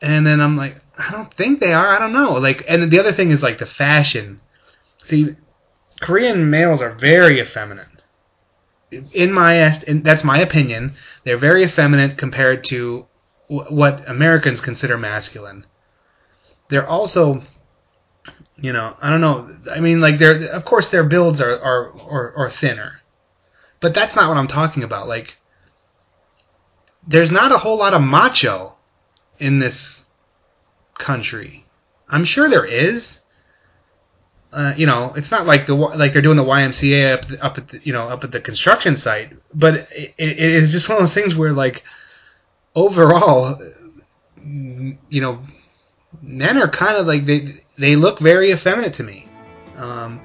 [0.00, 1.86] And then I'm like, I don't think they are.
[1.86, 2.34] I don't know.
[2.34, 4.40] Like, and the other thing is like the fashion.
[4.98, 5.36] See,
[6.00, 7.88] Korean males are very effeminate.
[9.12, 10.94] In my est, and that's my opinion.
[11.24, 13.06] They're very effeminate compared to
[13.48, 15.66] w- what Americans consider masculine.
[16.68, 17.42] They're also,
[18.56, 19.56] you know, I don't know.
[19.70, 23.00] I mean, like they're of course their builds are are are, are thinner,
[23.80, 25.08] but that's not what I'm talking about.
[25.08, 25.38] Like,
[27.06, 28.74] there's not a whole lot of macho
[29.38, 30.04] in this
[30.98, 31.64] country.
[32.08, 33.20] I'm sure there is.
[34.52, 37.68] Uh, you know, it's not like the like they're doing the YMCA up up at
[37.68, 41.02] the, you know up at the construction site, but it, it is just one of
[41.02, 41.82] those things where like
[42.74, 43.58] overall,
[44.44, 45.40] you know,
[46.20, 49.26] men are kind of like they they look very effeminate to me.
[49.74, 50.20] Um,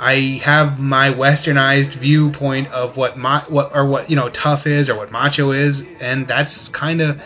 [0.00, 4.90] I have my westernized viewpoint of what ma- what or what you know tough is
[4.90, 7.20] or what macho is, and that's kind of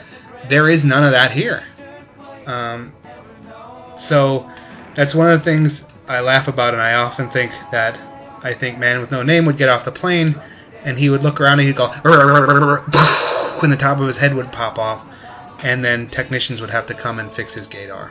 [0.50, 1.64] there is none of that here.
[2.48, 2.92] Um,
[3.96, 4.50] so
[4.94, 8.00] that's one of the things I laugh about, and I often think that
[8.42, 10.40] I think Man with No Name would get off the plane,
[10.82, 11.88] and he would look around and he'd go,
[13.60, 15.04] when the top of his head would pop off,
[15.62, 18.10] and then technicians would have to come and fix his gaydar.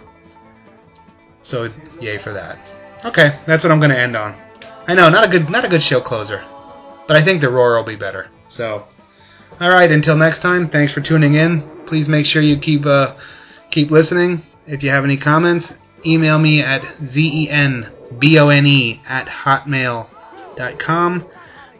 [1.41, 2.59] So yay for that.
[3.05, 4.39] Okay, that's what I'm going to end on.
[4.87, 6.43] I know, not a good, not a good show closer,
[7.07, 8.27] but I think the roar will be better.
[8.49, 8.85] So,
[9.59, 11.85] all right, until next time, thanks for tuning in.
[11.85, 13.15] Please make sure you keep uh,
[13.69, 14.41] keep listening.
[14.65, 15.73] If you have any comments,
[16.05, 17.89] email me at zenbone
[19.05, 21.25] at hotmail.com.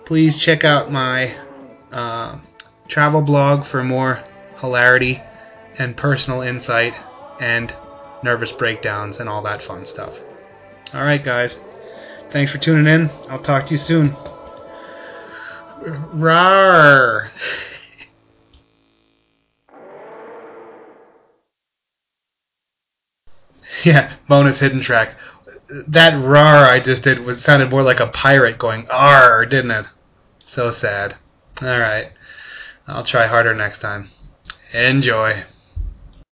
[0.06, 1.36] Please check out my
[1.92, 2.40] uh,
[2.88, 4.24] travel blog for more
[4.60, 5.22] hilarity
[5.78, 6.94] and personal insight
[7.40, 7.76] and
[8.24, 10.16] nervous breakdowns and all that fun stuff.
[10.94, 11.58] All right, guys.
[12.32, 13.10] Thanks for tuning in.
[13.30, 14.16] I'll talk to you soon.
[16.16, 17.30] Rawr.
[23.86, 25.16] Yeah, bonus hidden track.
[25.88, 29.86] That rar I just did was sounded more like a pirate going R, didn't it?
[30.46, 31.16] So sad.
[31.62, 32.12] All right,
[32.88, 34.10] I'll try harder next time.
[34.74, 35.44] Enjoy.